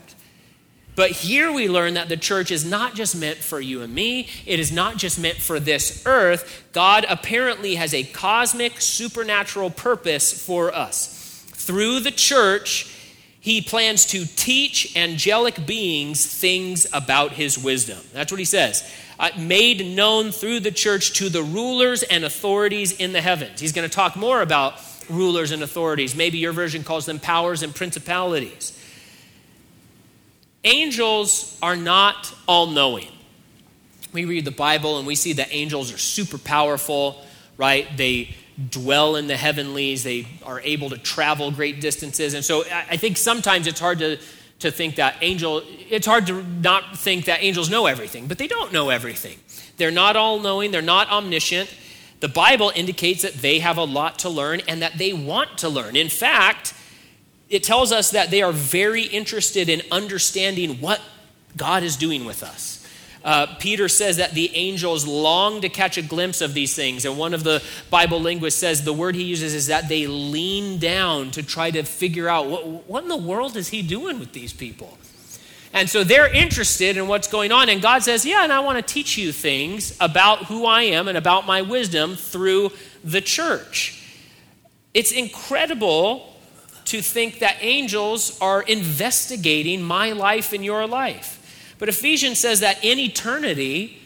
But 0.96 1.10
here 1.10 1.52
we 1.52 1.68
learn 1.68 1.94
that 1.94 2.08
the 2.08 2.16
church 2.16 2.50
is 2.50 2.64
not 2.64 2.94
just 2.94 3.16
meant 3.16 3.38
for 3.38 3.60
you 3.60 3.82
and 3.82 3.92
me, 3.92 4.28
it 4.46 4.60
is 4.60 4.70
not 4.70 4.96
just 4.96 5.18
meant 5.18 5.38
for 5.38 5.58
this 5.58 6.04
earth. 6.06 6.68
God 6.72 7.04
apparently 7.08 7.74
has 7.74 7.92
a 7.92 8.04
cosmic, 8.04 8.80
supernatural 8.80 9.70
purpose 9.70 10.32
for 10.32 10.72
us. 10.74 11.44
Through 11.48 12.00
the 12.00 12.12
church, 12.12 12.94
he 13.40 13.60
plans 13.60 14.06
to 14.06 14.24
teach 14.24 14.96
angelic 14.96 15.66
beings 15.66 16.24
things 16.24 16.86
about 16.92 17.32
his 17.32 17.58
wisdom. 17.58 17.98
That's 18.12 18.30
what 18.30 18.38
he 18.38 18.44
says. 18.44 18.88
Uh, 19.18 19.30
made 19.36 19.86
known 19.94 20.30
through 20.30 20.60
the 20.60 20.70
church 20.70 21.12
to 21.14 21.28
the 21.28 21.42
rulers 21.42 22.02
and 22.02 22.24
authorities 22.24 22.92
in 22.92 23.12
the 23.12 23.20
heavens. 23.20 23.60
He's 23.60 23.72
going 23.72 23.88
to 23.88 23.94
talk 23.94 24.16
more 24.16 24.42
about 24.42 24.80
rulers 25.08 25.50
and 25.50 25.62
authorities. 25.62 26.14
Maybe 26.14 26.38
your 26.38 26.52
version 26.52 26.84
calls 26.84 27.06
them 27.06 27.18
powers 27.18 27.62
and 27.62 27.74
principalities. 27.74 28.78
Angels 30.64 31.58
are 31.62 31.76
not 31.76 32.34
all 32.46 32.66
knowing. 32.66 33.08
We 34.12 34.24
read 34.24 34.44
the 34.44 34.50
Bible 34.50 34.98
and 34.98 35.06
we 35.06 35.14
see 35.14 35.34
that 35.34 35.48
angels 35.50 35.92
are 35.92 35.98
super 35.98 36.38
powerful, 36.38 37.22
right? 37.58 37.88
They 37.96 38.34
dwell 38.70 39.16
in 39.16 39.26
the 39.26 39.36
heavenlies, 39.36 40.04
they 40.04 40.26
are 40.44 40.60
able 40.60 40.90
to 40.90 40.98
travel 40.98 41.50
great 41.50 41.80
distances. 41.80 42.34
And 42.34 42.44
so 42.44 42.64
I 42.70 42.96
think 42.96 43.16
sometimes 43.16 43.66
it's 43.66 43.80
hard 43.80 43.98
to, 43.98 44.18
to 44.60 44.70
think 44.70 44.96
that 44.96 45.16
angel, 45.20 45.62
it's 45.90 46.06
hard 46.06 46.26
to 46.28 46.42
not 46.42 46.96
think 46.96 47.24
that 47.24 47.42
angels 47.42 47.68
know 47.68 47.86
everything, 47.86 48.28
but 48.28 48.38
they 48.38 48.46
don't 48.46 48.72
know 48.72 48.90
everything. 48.90 49.38
They're 49.76 49.90
not 49.90 50.14
all 50.14 50.38
knowing, 50.38 50.70
they're 50.70 50.82
not 50.82 51.10
omniscient. 51.10 51.74
The 52.24 52.28
Bible 52.28 52.72
indicates 52.74 53.20
that 53.20 53.34
they 53.34 53.58
have 53.58 53.76
a 53.76 53.84
lot 53.84 54.20
to 54.20 54.30
learn 54.30 54.62
and 54.66 54.80
that 54.80 54.96
they 54.96 55.12
want 55.12 55.58
to 55.58 55.68
learn. 55.68 55.94
In 55.94 56.08
fact, 56.08 56.72
it 57.50 57.62
tells 57.62 57.92
us 57.92 58.12
that 58.12 58.30
they 58.30 58.40
are 58.40 58.50
very 58.50 59.02
interested 59.02 59.68
in 59.68 59.82
understanding 59.92 60.80
what 60.80 61.02
God 61.54 61.82
is 61.82 61.98
doing 61.98 62.24
with 62.24 62.42
us. 62.42 62.88
Uh, 63.22 63.54
Peter 63.58 63.90
says 63.90 64.16
that 64.16 64.30
the 64.30 64.56
angels 64.56 65.06
long 65.06 65.60
to 65.60 65.68
catch 65.68 65.98
a 65.98 66.02
glimpse 66.02 66.40
of 66.40 66.54
these 66.54 66.74
things. 66.74 67.04
And 67.04 67.18
one 67.18 67.34
of 67.34 67.44
the 67.44 67.62
Bible 67.90 68.22
linguists 68.22 68.58
says 68.58 68.84
the 68.84 68.94
word 68.94 69.16
he 69.16 69.24
uses 69.24 69.52
is 69.52 69.66
that 69.66 69.90
they 69.90 70.06
lean 70.06 70.78
down 70.78 71.30
to 71.32 71.42
try 71.42 71.70
to 71.72 71.82
figure 71.82 72.26
out 72.26 72.46
what, 72.46 72.88
what 72.88 73.02
in 73.02 73.10
the 73.10 73.18
world 73.18 73.54
is 73.54 73.68
he 73.68 73.82
doing 73.82 74.18
with 74.18 74.32
these 74.32 74.54
people? 74.54 74.96
And 75.74 75.90
so 75.90 76.04
they're 76.04 76.32
interested 76.32 76.96
in 76.96 77.08
what's 77.08 77.26
going 77.26 77.50
on. 77.50 77.68
And 77.68 77.82
God 77.82 78.04
says, 78.04 78.24
Yeah, 78.24 78.44
and 78.44 78.52
I 78.52 78.60
want 78.60 78.78
to 78.78 78.94
teach 78.94 79.18
you 79.18 79.32
things 79.32 79.96
about 80.00 80.44
who 80.44 80.64
I 80.64 80.82
am 80.82 81.08
and 81.08 81.18
about 81.18 81.46
my 81.46 81.62
wisdom 81.62 82.14
through 82.14 82.70
the 83.02 83.20
church. 83.20 84.00
It's 84.94 85.10
incredible 85.10 86.32
to 86.86 87.02
think 87.02 87.40
that 87.40 87.56
angels 87.60 88.38
are 88.40 88.62
investigating 88.62 89.82
my 89.82 90.12
life 90.12 90.52
and 90.52 90.64
your 90.64 90.86
life. 90.86 91.74
But 91.78 91.88
Ephesians 91.88 92.38
says 92.38 92.60
that 92.60 92.84
in 92.84 93.00
eternity, 93.00 94.00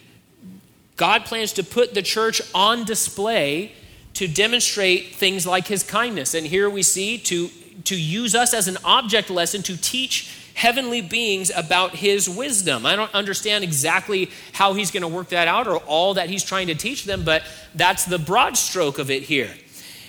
God 0.96 1.26
plans 1.26 1.52
to 1.54 1.62
put 1.62 1.92
the 1.92 2.02
church 2.02 2.40
on 2.54 2.84
display 2.84 3.72
to 4.14 4.26
demonstrate 4.26 5.14
things 5.14 5.46
like 5.46 5.66
his 5.66 5.82
kindness. 5.82 6.34
And 6.34 6.46
here 6.46 6.70
we 6.70 6.82
see 6.82 7.18
to, 7.18 7.48
to 7.84 8.00
use 8.00 8.34
us 8.34 8.54
as 8.54 8.68
an 8.68 8.78
object 8.84 9.28
lesson 9.28 9.62
to 9.64 9.76
teach 9.76 10.47
heavenly 10.58 11.00
beings 11.00 11.52
about 11.54 11.94
his 11.94 12.28
wisdom. 12.28 12.84
I 12.84 12.96
don't 12.96 13.14
understand 13.14 13.62
exactly 13.62 14.28
how 14.52 14.74
he's 14.74 14.90
going 14.90 15.02
to 15.02 15.08
work 15.08 15.28
that 15.28 15.46
out 15.46 15.68
or 15.68 15.76
all 15.76 16.14
that 16.14 16.28
he's 16.28 16.42
trying 16.42 16.66
to 16.66 16.74
teach 16.74 17.04
them, 17.04 17.22
but 17.22 17.44
that's 17.76 18.04
the 18.04 18.18
broad 18.18 18.56
stroke 18.56 18.98
of 18.98 19.08
it 19.08 19.22
here. 19.22 19.54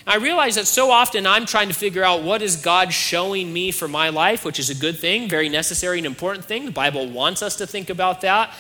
I 0.08 0.16
realize 0.16 0.56
that 0.56 0.66
so 0.66 0.90
often 0.90 1.28
I'm 1.28 1.46
trying 1.46 1.68
to 1.68 1.76
figure 1.76 2.04
out 2.04 2.24
what 2.24 2.42
is 2.42 2.56
God 2.56 2.92
showing 2.92 3.54
me 3.54 3.70
for 3.70 3.88
my 3.88 4.10
life, 4.10 4.44
which 4.44 4.58
is 4.58 4.72
a 4.72 4.76
good 4.76 4.98
thing, 4.98 5.30
very 5.30 5.50
necessary 5.50 6.00
and 6.00 6.08
important 6.08 6.46
thing. 6.46 6.66
The 6.66 6.72
Bible 6.72 7.08
wants 7.08 7.44
us 7.44 7.58
to 7.58 7.68
think 7.68 7.92
about 7.92 8.22
that. 8.22 8.52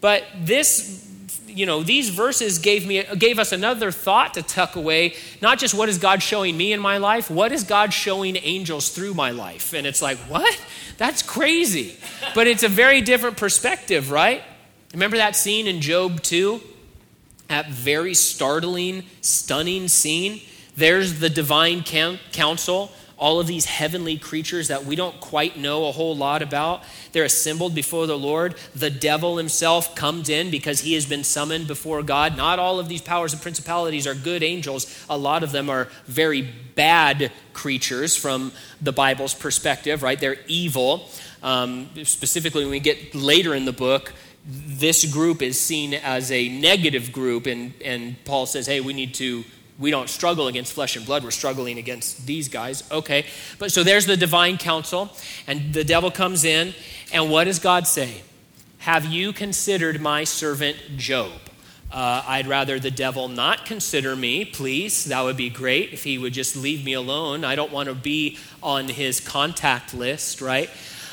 But 0.00 0.24
this 0.34 1.06
you 1.54 1.66
know 1.66 1.82
these 1.82 2.10
verses 2.10 2.58
gave 2.58 2.86
me 2.86 3.04
gave 3.18 3.38
us 3.38 3.52
another 3.52 3.90
thought 3.90 4.34
to 4.34 4.42
tuck 4.42 4.76
away. 4.76 5.14
Not 5.40 5.58
just 5.58 5.74
what 5.74 5.88
is 5.88 5.98
god 5.98 6.22
showing 6.22 6.56
me 6.56 6.72
in 6.72 6.80
my 6.80 6.98
life 6.98 7.30
what 7.30 7.52
is 7.52 7.64
god 7.64 7.92
showing 7.92 8.36
angels 8.36 8.90
through 8.90 9.14
my 9.14 9.30
life? 9.30 9.72
And 9.72 9.86
it's 9.86 10.02
like 10.02 10.18
what? 10.18 10.58
That's 10.98 11.22
crazy. 11.22 11.96
But 12.34 12.46
it's 12.46 12.62
a 12.62 12.68
very 12.68 13.00
different 13.00 13.36
perspective 13.36 14.10
right? 14.10 14.42
Remember 14.92 15.16
that 15.16 15.36
scene 15.36 15.66
in 15.66 15.80
job 15.80 16.22
2 16.22 16.60
that 17.48 17.68
very 17.70 18.14
startling 18.14 19.04
stunning 19.20 19.88
scene? 19.88 20.40
There's 20.76 21.20
the 21.20 21.30
divine 21.30 21.82
council, 21.84 22.90
all 23.16 23.40
of 23.40 23.46
these 23.46 23.64
heavenly 23.64 24.18
creatures 24.18 24.68
that 24.68 24.84
we 24.84 24.96
don't 24.96 25.20
quite 25.20 25.56
know 25.56 25.86
a 25.86 25.92
whole 25.92 26.16
lot 26.16 26.42
about. 26.42 26.82
They're 27.12 27.24
assembled 27.24 27.74
before 27.74 28.06
the 28.06 28.18
Lord. 28.18 28.56
The 28.74 28.90
devil 28.90 29.36
himself 29.36 29.94
comes 29.94 30.28
in 30.28 30.50
because 30.50 30.80
he 30.80 30.94
has 30.94 31.06
been 31.06 31.24
summoned 31.24 31.66
before 31.66 32.02
God. 32.02 32.36
Not 32.36 32.58
all 32.58 32.78
of 32.78 32.88
these 32.88 33.02
powers 33.02 33.32
and 33.32 33.40
principalities 33.40 34.06
are 34.06 34.14
good 34.14 34.42
angels, 34.42 35.04
a 35.08 35.16
lot 35.16 35.42
of 35.42 35.52
them 35.52 35.70
are 35.70 35.88
very 36.06 36.42
bad 36.74 37.30
creatures 37.52 38.16
from 38.16 38.52
the 38.80 38.92
Bible's 38.92 39.34
perspective, 39.34 40.02
right? 40.02 40.18
They're 40.18 40.38
evil. 40.46 41.08
Um, 41.42 41.90
specifically, 42.04 42.64
when 42.64 42.72
we 42.72 42.80
get 42.80 43.14
later 43.14 43.54
in 43.54 43.64
the 43.64 43.72
book, 43.72 44.12
this 44.46 45.04
group 45.10 45.40
is 45.40 45.58
seen 45.58 45.94
as 45.94 46.30
a 46.30 46.48
negative 46.48 47.12
group, 47.12 47.46
and, 47.46 47.72
and 47.82 48.22
Paul 48.24 48.46
says, 48.46 48.66
hey, 48.66 48.80
we 48.80 48.92
need 48.92 49.14
to 49.14 49.44
we 49.78 49.90
don't 49.90 50.08
struggle 50.08 50.46
against 50.46 50.72
flesh 50.72 50.96
and 50.96 51.04
blood, 51.04 51.24
we're 51.24 51.30
struggling 51.30 51.78
against 51.78 52.26
these 52.26 52.48
guys. 52.48 52.88
Okay. 52.90 53.26
But 53.58 53.72
so 53.72 53.82
there's 53.82 54.06
the 54.06 54.16
divine 54.16 54.56
council, 54.58 55.10
and 55.46 55.74
the 55.74 55.84
devil 55.84 56.10
comes 56.10 56.44
in, 56.44 56.74
and 57.12 57.30
what 57.30 57.44
does 57.44 57.58
God 57.58 57.86
say? 57.86 58.22
Have 58.78 59.06
you 59.06 59.32
considered 59.32 60.00
my 60.00 60.24
servant 60.24 60.76
Job? 60.96 61.32
Uh, 61.90 62.24
I'd 62.26 62.46
rather 62.46 62.80
the 62.80 62.90
devil 62.90 63.28
not 63.28 63.66
consider 63.66 64.16
me, 64.16 64.44
please. 64.44 65.04
That 65.04 65.22
would 65.22 65.36
be 65.36 65.48
great 65.48 65.92
if 65.92 66.02
he 66.04 66.18
would 66.18 66.32
just 66.32 66.56
leave 66.56 66.84
me 66.84 66.92
alone. 66.92 67.44
I 67.44 67.54
don't 67.54 67.70
want 67.72 67.88
to 67.88 67.94
be 67.94 68.36
on 68.62 68.88
his 68.88 69.20
contact 69.20 69.94
list, 69.94 70.40
right? 70.40 70.68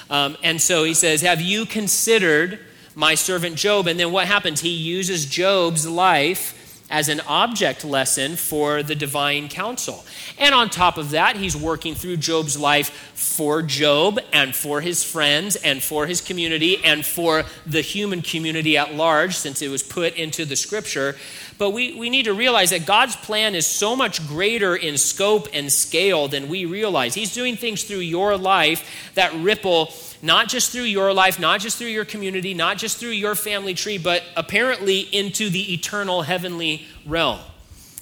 Um, 0.09 0.37
and 0.43 0.59
so 0.59 0.83
he 0.83 0.93
says, 0.93 1.21
Have 1.21 1.39
you 1.39 1.65
considered 1.65 2.59
my 2.95 3.15
servant 3.15 3.55
Job? 3.55 3.87
And 3.87 3.99
then 3.99 4.11
what 4.11 4.27
happens? 4.27 4.61
He 4.61 4.69
uses 4.69 5.25
Job's 5.25 5.87
life 5.87 6.57
as 6.91 7.09
an 7.09 7.21
object 7.21 7.83
lesson 7.83 8.35
for 8.35 8.83
the 8.83 8.93
divine 8.93 9.47
council. 9.47 10.05
And 10.37 10.53
on 10.53 10.69
top 10.69 10.97
of 10.97 11.11
that, 11.11 11.37
he's 11.37 11.55
working 11.55 11.95
through 11.95 12.17
Job's 12.17 12.59
life 12.59 12.89
for 13.15 13.61
Job 13.61 14.19
and 14.33 14.55
for 14.55 14.81
his 14.81 15.03
friends 15.03 15.55
and 15.55 15.81
for 15.81 16.05
his 16.05 16.21
community 16.21 16.83
and 16.83 17.05
for 17.05 17.45
the 17.65 17.81
human 17.81 18.21
community 18.21 18.77
at 18.77 18.93
large, 18.93 19.35
since 19.35 19.61
it 19.61 19.69
was 19.69 19.81
put 19.81 20.15
into 20.15 20.45
the 20.45 20.55
scripture. 20.55 21.15
But 21.57 21.71
we, 21.71 21.93
we 21.93 22.09
need 22.09 22.25
to 22.25 22.33
realize 22.33 22.71
that 22.71 22.85
God's 22.85 23.15
plan 23.15 23.55
is 23.55 23.67
so 23.67 23.95
much 23.95 24.27
greater 24.27 24.75
in 24.75 24.97
scope 24.97 25.47
and 25.53 25.71
scale 25.71 26.27
than 26.27 26.49
we 26.49 26.65
realize. 26.65 27.13
He's 27.13 27.33
doing 27.33 27.55
things 27.55 27.83
through 27.83 27.99
your 27.99 28.37
life 28.37 29.11
that 29.15 29.33
ripple 29.35 29.93
not 30.21 30.47
just 30.47 30.71
through 30.71 30.83
your 30.83 31.13
life, 31.13 31.39
not 31.39 31.59
just 31.59 31.77
through 31.77 31.87
your 31.87 32.05
community, 32.05 32.53
not 32.53 32.77
just 32.77 32.97
through 32.97 33.09
your 33.09 33.35
family 33.35 33.73
tree, 33.73 33.97
but 33.97 34.23
apparently 34.37 34.99
into 34.99 35.49
the 35.49 35.73
eternal 35.73 36.21
heavenly 36.21 36.85
realm. 37.05 37.39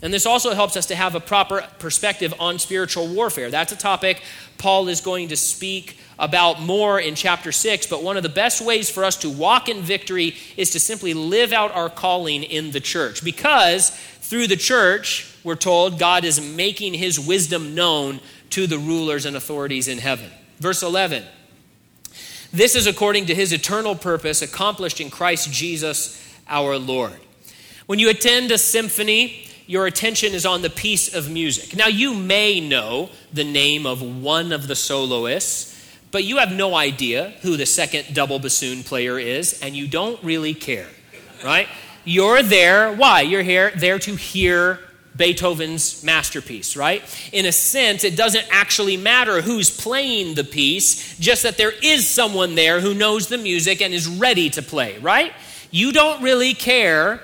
And 0.01 0.13
this 0.13 0.25
also 0.25 0.53
helps 0.53 0.77
us 0.77 0.85
to 0.87 0.95
have 0.95 1.15
a 1.15 1.19
proper 1.19 1.67
perspective 1.79 2.33
on 2.39 2.57
spiritual 2.57 3.07
warfare. 3.07 3.49
That's 3.49 3.73
a 3.73 3.77
topic 3.77 4.21
Paul 4.57 4.87
is 4.87 5.01
going 5.01 5.29
to 5.29 5.37
speak 5.37 5.97
about 6.17 6.61
more 6.61 6.99
in 6.99 7.15
chapter 7.15 7.51
6. 7.51 7.87
But 7.87 8.03
one 8.03 8.15
of 8.15 8.23
the 8.23 8.29
best 8.29 8.61
ways 8.61 8.89
for 8.89 9.03
us 9.03 9.17
to 9.17 9.29
walk 9.29 9.67
in 9.67 9.81
victory 9.81 10.35
is 10.55 10.71
to 10.71 10.79
simply 10.79 11.13
live 11.13 11.51
out 11.51 11.73
our 11.75 11.89
calling 11.89 12.43
in 12.43 12.71
the 12.71 12.79
church. 12.79 13.23
Because 13.23 13.89
through 13.89 14.47
the 14.47 14.55
church, 14.55 15.33
we're 15.43 15.55
told 15.55 15.99
God 15.99 16.23
is 16.23 16.39
making 16.39 16.93
his 16.93 17.19
wisdom 17.19 17.75
known 17.75 18.19
to 18.51 18.67
the 18.67 18.77
rulers 18.77 19.25
and 19.25 19.35
authorities 19.35 19.87
in 19.87 19.97
heaven. 19.97 20.29
Verse 20.59 20.81
11 20.81 21.23
this 22.51 22.75
is 22.75 22.87
according 22.87 23.27
to 23.27 23.35
his 23.35 23.53
eternal 23.53 23.93
purpose 23.95 24.41
accomplished 24.41 24.99
in 24.99 25.11
Christ 25.11 25.51
Jesus 25.51 26.19
our 26.47 26.77
Lord. 26.79 27.13
When 27.85 27.99
you 27.99 28.09
attend 28.09 28.51
a 28.51 28.57
symphony, 28.57 29.48
your 29.69 29.85
attention 29.85 30.33
is 30.33 30.47
on 30.47 30.63
the 30.63 30.69
piece 30.69 31.13
of 31.13 31.29
music. 31.29 31.75
Now, 31.75 31.85
you 31.85 32.15
may 32.15 32.59
know 32.59 33.11
the 33.31 33.43
name 33.43 33.85
of 33.85 34.01
one 34.01 34.51
of 34.51 34.67
the 34.67 34.75
soloists, 34.75 35.79
but 36.09 36.23
you 36.23 36.37
have 36.37 36.51
no 36.51 36.73
idea 36.73 37.35
who 37.43 37.55
the 37.55 37.67
second 37.67 38.15
double 38.15 38.39
bassoon 38.39 38.81
player 38.81 39.19
is, 39.19 39.61
and 39.61 39.75
you 39.75 39.87
don't 39.87 40.21
really 40.23 40.55
care, 40.55 40.87
right? 41.43 41.67
You're 42.03 42.41
there. 42.41 42.91
Why? 42.91 43.21
You're 43.21 43.43
here, 43.43 43.71
there 43.75 43.99
to 43.99 44.15
hear 44.15 44.79
Beethoven's 45.15 46.03
masterpiece, 46.03 46.75
right? 46.75 47.03
In 47.31 47.45
a 47.45 47.51
sense, 47.51 48.03
it 48.03 48.15
doesn't 48.15 48.47
actually 48.49 48.97
matter 48.97 49.39
who's 49.39 49.69
playing 49.69 50.33
the 50.33 50.43
piece, 50.43 51.15
just 51.19 51.43
that 51.43 51.57
there 51.57 51.73
is 51.83 52.09
someone 52.09 52.55
there 52.55 52.81
who 52.81 52.95
knows 52.95 53.27
the 53.27 53.37
music 53.37 53.83
and 53.83 53.93
is 53.93 54.07
ready 54.07 54.49
to 54.49 54.63
play, 54.63 54.97
right? 54.97 55.31
You 55.69 55.91
don't 55.91 56.23
really 56.23 56.55
care 56.55 57.21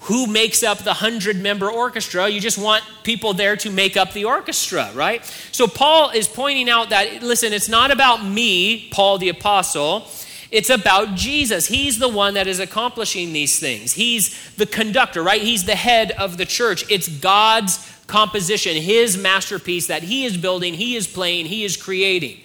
who 0.00 0.26
makes 0.26 0.62
up 0.62 0.78
the 0.78 0.86
100 0.86 1.36
member 1.36 1.70
orchestra. 1.70 2.28
You 2.28 2.40
just 2.40 2.58
want 2.58 2.82
people 3.02 3.34
there 3.34 3.56
to 3.56 3.70
make 3.70 3.96
up 3.96 4.12
the 4.12 4.24
orchestra, 4.24 4.90
right? 4.94 5.24
So 5.52 5.66
Paul 5.66 6.10
is 6.10 6.26
pointing 6.26 6.70
out 6.70 6.90
that, 6.90 7.22
listen, 7.22 7.52
it's 7.52 7.68
not 7.68 7.90
about 7.90 8.24
me, 8.24 8.88
Paul 8.90 9.18
the 9.18 9.28
apostle. 9.28 10.08
It's 10.50 10.70
about 10.70 11.14
Jesus. 11.14 11.66
He's 11.66 11.98
the 11.98 12.08
one 12.08 12.34
that 12.34 12.46
is 12.46 12.60
accomplishing 12.60 13.32
these 13.32 13.60
things. 13.60 13.92
He's 13.92 14.54
the 14.54 14.66
conductor, 14.66 15.22
right? 15.22 15.40
He's 15.40 15.64
the 15.64 15.76
head 15.76 16.10
of 16.12 16.38
the 16.38 16.46
church. 16.46 16.84
It's 16.90 17.06
God's 17.06 17.78
composition, 18.06 18.74
His 18.76 19.16
masterpiece 19.16 19.86
that 19.86 20.02
He 20.02 20.24
is 20.24 20.36
building, 20.36 20.74
He 20.74 20.96
is 20.96 21.06
playing, 21.06 21.46
He 21.46 21.62
is 21.62 21.76
creating. 21.76 22.40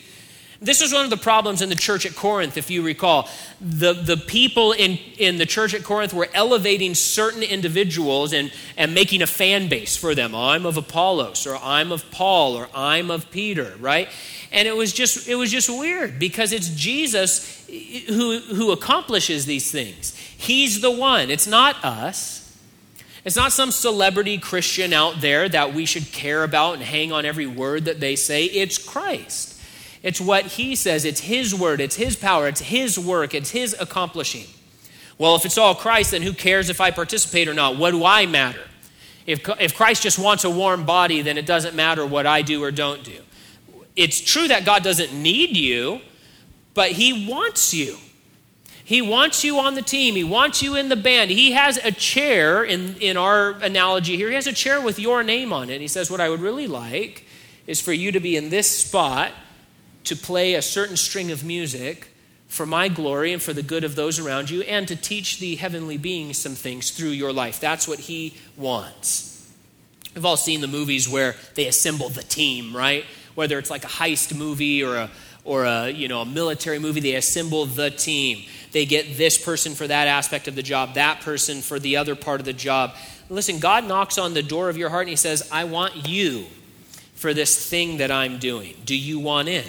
This 0.61 0.81
was 0.81 0.93
one 0.93 1.03
of 1.03 1.09
the 1.09 1.17
problems 1.17 1.61
in 1.61 1.69
the 1.69 1.75
church 1.75 2.05
at 2.05 2.15
Corinth, 2.15 2.57
if 2.57 2.69
you 2.69 2.81
recall. 2.81 3.29
The, 3.59 3.93
the 3.93 4.17
people 4.17 4.71
in, 4.71 4.97
in 5.17 5.37
the 5.37 5.45
church 5.45 5.73
at 5.73 5.83
Corinth 5.83 6.13
were 6.13 6.29
elevating 6.33 6.95
certain 6.95 7.43
individuals 7.43 8.31
and, 8.33 8.51
and 8.77 8.93
making 8.93 9.21
a 9.21 9.27
fan 9.27 9.67
base 9.67 9.97
for 9.97 10.15
them. 10.15 10.33
I'm 10.33 10.65
of 10.65 10.77
Apollos, 10.77 11.45
or 11.45 11.57
I'm 11.57 11.91
of 11.91 12.09
Paul, 12.09 12.55
or 12.55 12.69
I'm 12.73 13.11
of 13.11 13.29
Peter, 13.31 13.75
right? 13.79 14.07
And 14.51 14.67
it 14.67 14.75
was 14.75 14.93
just, 14.93 15.27
it 15.27 15.35
was 15.35 15.51
just 15.51 15.69
weird 15.69 16.19
because 16.19 16.53
it's 16.53 16.69
Jesus 16.69 17.65
who, 18.07 18.39
who 18.39 18.71
accomplishes 18.71 19.45
these 19.45 19.69
things. 19.71 20.15
He's 20.15 20.79
the 20.81 20.91
one, 20.91 21.29
it's 21.29 21.47
not 21.47 21.83
us. 21.83 22.41
It's 23.25 23.35
not 23.35 23.51
some 23.51 23.71
celebrity 23.71 24.37
Christian 24.37 24.93
out 24.93 25.19
there 25.19 25.49
that 25.49 25.73
we 25.73 25.87
should 25.87 26.11
care 26.11 26.43
about 26.43 26.75
and 26.75 26.83
hang 26.83 27.11
on 27.11 27.25
every 27.25 27.47
word 27.47 27.85
that 27.85 27.99
they 27.99 28.15
say. 28.15 28.45
It's 28.45 28.77
Christ. 28.77 29.54
It's 30.05 30.21
what 30.21 30.45
he 30.45 30.75
says. 30.75 31.03
It's 31.03 31.21
his 31.21 31.55
word. 31.55 31.81
It's 31.81 31.95
his 31.95 32.15
power. 32.15 32.47
It's 32.47 32.61
his 32.61 32.99
work. 32.99 33.33
It's 33.33 33.49
his 33.49 33.75
accomplishing. 33.79 34.45
Well, 35.17 35.35
if 35.35 35.45
it's 35.45 35.57
all 35.57 35.73
Christ, 35.73 36.11
then 36.11 36.21
who 36.21 36.31
cares 36.31 36.69
if 36.69 36.79
I 36.79 36.91
participate 36.91 37.47
or 37.47 37.55
not? 37.55 37.77
What 37.77 37.89
do 37.89 38.05
I 38.05 38.27
matter? 38.27 38.61
If, 39.25 39.49
if 39.59 39.75
Christ 39.75 40.03
just 40.03 40.19
wants 40.19 40.43
a 40.43 40.49
warm 40.51 40.85
body, 40.85 41.23
then 41.23 41.39
it 41.39 41.47
doesn't 41.47 41.75
matter 41.75 42.05
what 42.05 42.27
I 42.27 42.43
do 42.43 42.63
or 42.63 42.69
don't 42.69 43.03
do. 43.03 43.17
It's 43.95 44.21
true 44.21 44.47
that 44.47 44.63
God 44.63 44.83
doesn't 44.83 45.11
need 45.11 45.57
you, 45.57 46.01
but 46.75 46.91
he 46.91 47.27
wants 47.27 47.73
you. 47.73 47.97
He 48.83 49.01
wants 49.01 49.43
you 49.43 49.57
on 49.57 49.73
the 49.73 49.81
team. 49.81 50.13
He 50.13 50.23
wants 50.23 50.61
you 50.61 50.75
in 50.75 50.89
the 50.89 50.95
band. 50.95 51.31
He 51.31 51.53
has 51.53 51.77
a 51.77 51.91
chair, 51.91 52.63
in, 52.63 52.95
in 52.97 53.17
our 53.17 53.53
analogy 53.53 54.17
here, 54.17 54.29
he 54.29 54.35
has 54.35 54.45
a 54.45 54.53
chair 54.53 54.79
with 54.79 54.99
your 54.99 55.23
name 55.23 55.51
on 55.51 55.71
it. 55.71 55.81
He 55.81 55.87
says, 55.87 56.11
What 56.11 56.21
I 56.21 56.29
would 56.29 56.41
really 56.41 56.67
like 56.67 57.25
is 57.65 57.81
for 57.81 57.91
you 57.91 58.11
to 58.11 58.19
be 58.19 58.37
in 58.37 58.51
this 58.51 58.69
spot 58.69 59.31
to 60.05 60.15
play 60.15 60.53
a 60.55 60.61
certain 60.61 60.97
string 60.97 61.31
of 61.31 61.43
music 61.43 62.07
for 62.47 62.65
my 62.65 62.87
glory 62.87 63.33
and 63.33 63.41
for 63.41 63.53
the 63.53 63.63
good 63.63 63.83
of 63.83 63.95
those 63.95 64.19
around 64.19 64.49
you, 64.49 64.61
and 64.61 64.87
to 64.87 64.95
teach 64.95 65.39
the 65.39 65.55
heavenly 65.55 65.97
beings 65.97 66.37
some 66.37 66.55
things 66.55 66.91
through 66.91 67.09
your 67.09 67.33
life. 67.33 67.59
That's 67.59 67.87
what 67.87 67.99
he 67.99 68.35
wants. 68.55 69.51
We've 70.13 70.25
all 70.25 70.37
seen 70.37 70.61
the 70.61 70.67
movies 70.67 71.09
where 71.09 71.35
they 71.55 71.67
assemble 71.67 72.09
the 72.09 72.23
team, 72.23 72.75
right? 72.75 73.03
Whether 73.35 73.59
it's 73.59 73.69
like 73.69 73.83
a 73.83 73.89
heist 73.89 74.35
movie 74.35 74.81
or 74.83 74.95
a 74.95 75.09
or 75.43 75.65
a 75.65 75.89
you 75.89 76.07
know 76.07 76.21
a 76.21 76.25
military 76.25 76.79
movie, 76.79 77.01
they 77.01 77.15
assemble 77.15 77.65
the 77.65 77.91
team. 77.91 78.45
They 78.71 78.85
get 78.85 79.17
this 79.17 79.37
person 79.37 79.75
for 79.75 79.87
that 79.87 80.07
aspect 80.07 80.47
of 80.47 80.55
the 80.55 80.63
job, 80.63 80.95
that 80.95 81.21
person 81.21 81.61
for 81.61 81.79
the 81.79 81.97
other 81.97 82.15
part 82.15 82.39
of 82.39 82.45
the 82.45 82.53
job. 82.53 82.93
Listen, 83.29 83.59
God 83.59 83.85
knocks 83.85 84.17
on 84.17 84.33
the 84.33 84.43
door 84.43 84.69
of 84.69 84.77
your 84.77 84.89
heart 84.89 85.03
and 85.03 85.09
He 85.09 85.15
says, 85.15 85.47
"I 85.51 85.65
want 85.65 86.07
you 86.07 86.45
for 87.15 87.33
this 87.33 87.69
thing 87.69 87.97
that 87.97 88.11
I'm 88.11 88.39
doing. 88.39 88.75
Do 88.85 88.95
you 88.95 89.19
want 89.19 89.49
in?" 89.49 89.65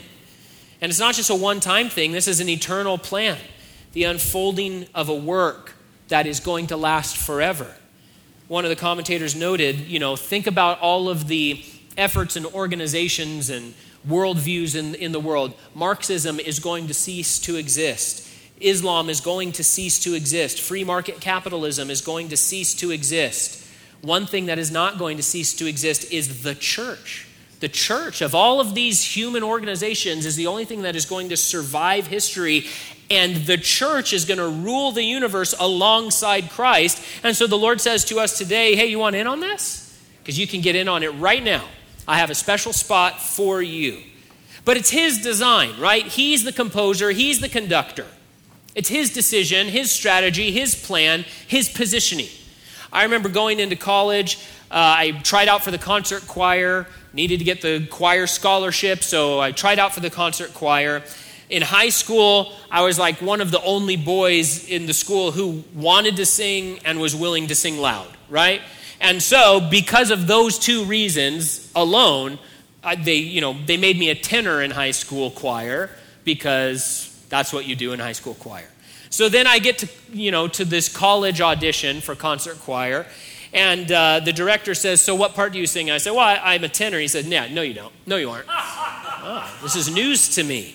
And 0.81 0.91
it's 0.91 1.01
not 1.01 1.15
just 1.15 1.31
a 1.31 1.35
one 1.35 1.61
time 1.61 1.89
thing, 1.89 2.12
this 2.12 2.29
is 2.29 2.41
an 2.41 2.49
eternal 2.49 2.99
plan, 2.99 3.39
the 3.93 4.05
unfolding 4.05 4.87
of 4.95 5.09
a 5.09 5.15
work 5.15 5.75
that 6.09 6.27
is 6.27 6.41
going 6.41 6.69
to 6.69 6.77
last 6.77 7.17
forever. 7.17 7.75
One 8.49 8.65
of 8.65 8.69
the 8.69 8.77
commentators 8.77 9.35
noted, 9.35 9.81
you 9.81 9.99
know, 9.99 10.15
think 10.15 10.47
about 10.47 10.81
all 10.81 11.09
of 11.09 11.27
the 11.27 11.65
efforts 11.97 12.37
and 12.37 12.47
organizations 12.47 13.51
and 13.51 13.75
worldviews 14.09 14.77
in, 14.77 14.95
in 14.95 15.12
the 15.12 15.21
world. 15.21 15.55
Marxism 15.75 16.39
is 16.39 16.61
going 16.61 16.87
to 16.87 16.95
cease 16.95 17.39
to 17.41 17.57
exist. 17.57 18.29
Islam 18.61 19.11
is 19.11 19.21
going 19.21 19.53
to 19.53 19.65
cease 19.65 19.99
to 20.01 20.15
exist. 20.15 20.61
Free 20.61 20.85
market 20.85 21.21
capitalism 21.21 21.91
is 21.91 22.01
going 22.01 22.29
to 22.29 22.37
cease 22.37 22.75
to 22.75 22.91
exist. 22.91 23.67
One 24.03 24.27
thing 24.27 24.47
that 24.47 24.59
is 24.59 24.71
not 24.71 24.99
going 24.99 25.17
to 25.17 25.23
cease 25.23 25.55
to 25.55 25.67
exist 25.67 26.12
is 26.12 26.43
the 26.43 26.55
church. 26.55 27.26
The 27.61 27.69
church, 27.69 28.21
of 28.21 28.35
all 28.35 28.61
of 28.61 28.75
these 28.75 29.03
human 29.03 29.42
organizations, 29.42 30.27
is 30.27 30.37
the 30.37 30.47
only 30.47 30.64
thing 30.64 30.83
that 30.83 30.95
is 30.95 31.07
going 31.07 31.31
to 31.31 31.37
survive 31.37 32.07
history. 32.07 32.66
And 33.11 33.37
the 33.47 33.57
church 33.57 34.12
is 34.12 34.25
going 34.25 34.38
to 34.38 34.49
rule 34.49 34.92
the 34.92 35.03
universe 35.03 35.55
alongside 35.59 36.51
Christ. 36.51 37.03
And 37.23 37.35
so 37.35 37.47
the 37.47 37.57
Lord 37.57 37.81
says 37.81 38.05
to 38.07 38.19
us 38.19 38.37
today, 38.37 38.77
hey, 38.77 38.87
you 38.87 38.99
want 38.99 39.16
in 39.16 39.27
on 39.27 39.40
this? 39.40 39.83
Because 40.23 40.38
you 40.38 40.47
can 40.47 40.61
get 40.61 40.77
in 40.77 40.88
on 40.88 41.03
it 41.03 41.11
right 41.11 41.42
now. 41.42 41.64
I 42.07 42.19
have 42.19 42.31
a 42.31 42.35
special 42.35 42.73
spot 42.73 43.21
for 43.21 43.62
you. 43.62 44.03
But 44.64 44.77
it's 44.77 44.90
His 44.90 45.23
design, 45.23 45.79
right? 45.81 46.05
He's 46.05 46.45
the 46.45 46.53
composer, 46.53 47.11
He's 47.11 47.40
the 47.40 47.49
conductor. 47.49 48.07
It's 48.75 48.88
His 48.88 49.14
decision, 49.14 49.69
His 49.69 49.90
strategy, 49.90 50.51
His 50.51 50.75
plan, 50.75 51.25
His 51.47 51.69
positioning. 51.69 52.29
I 52.92 53.05
remember 53.05 53.29
going 53.29 53.61
into 53.61 53.77
college, 53.77 54.38
Uh, 54.77 54.95
I 54.99 55.12
tried 55.12 55.49
out 55.49 55.65
for 55.65 55.71
the 55.71 55.79
concert 55.79 56.27
choir 56.29 56.87
needed 57.15 57.39
to 57.39 57.47
get 57.47 57.62
the 57.62 57.87
choir 57.91 58.27
scholarship, 58.27 59.03
so 59.03 59.41
I 59.41 59.53
tried 59.53 59.79
out 59.79 59.95
for 59.95 60.01
the 60.01 60.11
concert 60.11 60.53
choir. 60.53 61.03
In 61.49 61.62
high 61.62 61.89
school, 61.89 62.53
I 62.71 62.83
was 62.83 62.99
like 62.99 63.23
one 63.23 63.41
of 63.41 63.51
the 63.51 63.62
only 63.62 63.97
boys 63.97 64.69
in 64.69 64.85
the 64.85 64.93
school 64.93 65.31
who 65.31 65.65
wanted 65.75 66.17
to 66.17 66.27
sing 66.27 66.79
and 66.85 67.01
was 67.01 67.17
willing 67.17 67.47
to 67.47 67.55
sing 67.55 67.79
loud, 67.79 68.09
right? 68.29 68.61
And 69.01 69.23
so, 69.23 69.67
because 69.71 70.11
of 70.11 70.27
those 70.27 70.59
two 70.59 70.85
reasons 70.85 71.73
alone, 71.75 72.39
they, 72.99 73.15
you 73.15 73.41
know, 73.41 73.57
they 73.65 73.79
made 73.79 73.99
me 73.99 74.11
a 74.11 74.15
tenor 74.15 74.61
in 74.61 74.71
high 74.71 74.91
school 74.91 75.31
choir 75.31 75.89
because 76.25 77.27
that's 77.31 77.51
what 77.51 77.65
you 77.65 77.77
do 77.77 77.95
in 77.95 77.99
high 77.99 78.12
school 78.12 78.35
choir. 78.35 78.69
So 79.09 79.31
then 79.31 79.47
I 79.47 79.59
get 79.59 79.79
to, 79.79 79.89
you 80.12 80.31
know, 80.31 80.49
to 80.49 80.67
this 80.67 80.95
college 80.95 81.41
audition 81.41 82.03
for 82.03 82.15
concert 82.15 82.59
choir, 82.59 83.07
and 83.53 83.91
uh, 83.91 84.21
the 84.21 84.33
director 84.33 84.75
says, 84.75 85.01
So 85.01 85.15
what 85.15 85.35
part 85.35 85.53
do 85.53 85.59
you 85.59 85.67
sing? 85.67 85.91
I 85.91 85.99
said, 85.99 86.13
Well, 86.13 86.21
I, 86.21 86.55
am 86.55 86.65
a 86.65 86.69
tenor. 86.69 86.99
He 86.99 87.09
said, 87.09 87.25
Yeah, 87.27 87.49
no, 87.49 87.63
you 87.63 87.75
don't. 87.75 87.93
No, 88.07 88.17
you 88.17 88.31
aren't. 88.31 88.47
oh, 88.49 89.59
this 89.63 89.77
is 89.77 89.93
news 89.93 90.35
to 90.37 90.45
me. 90.45 90.75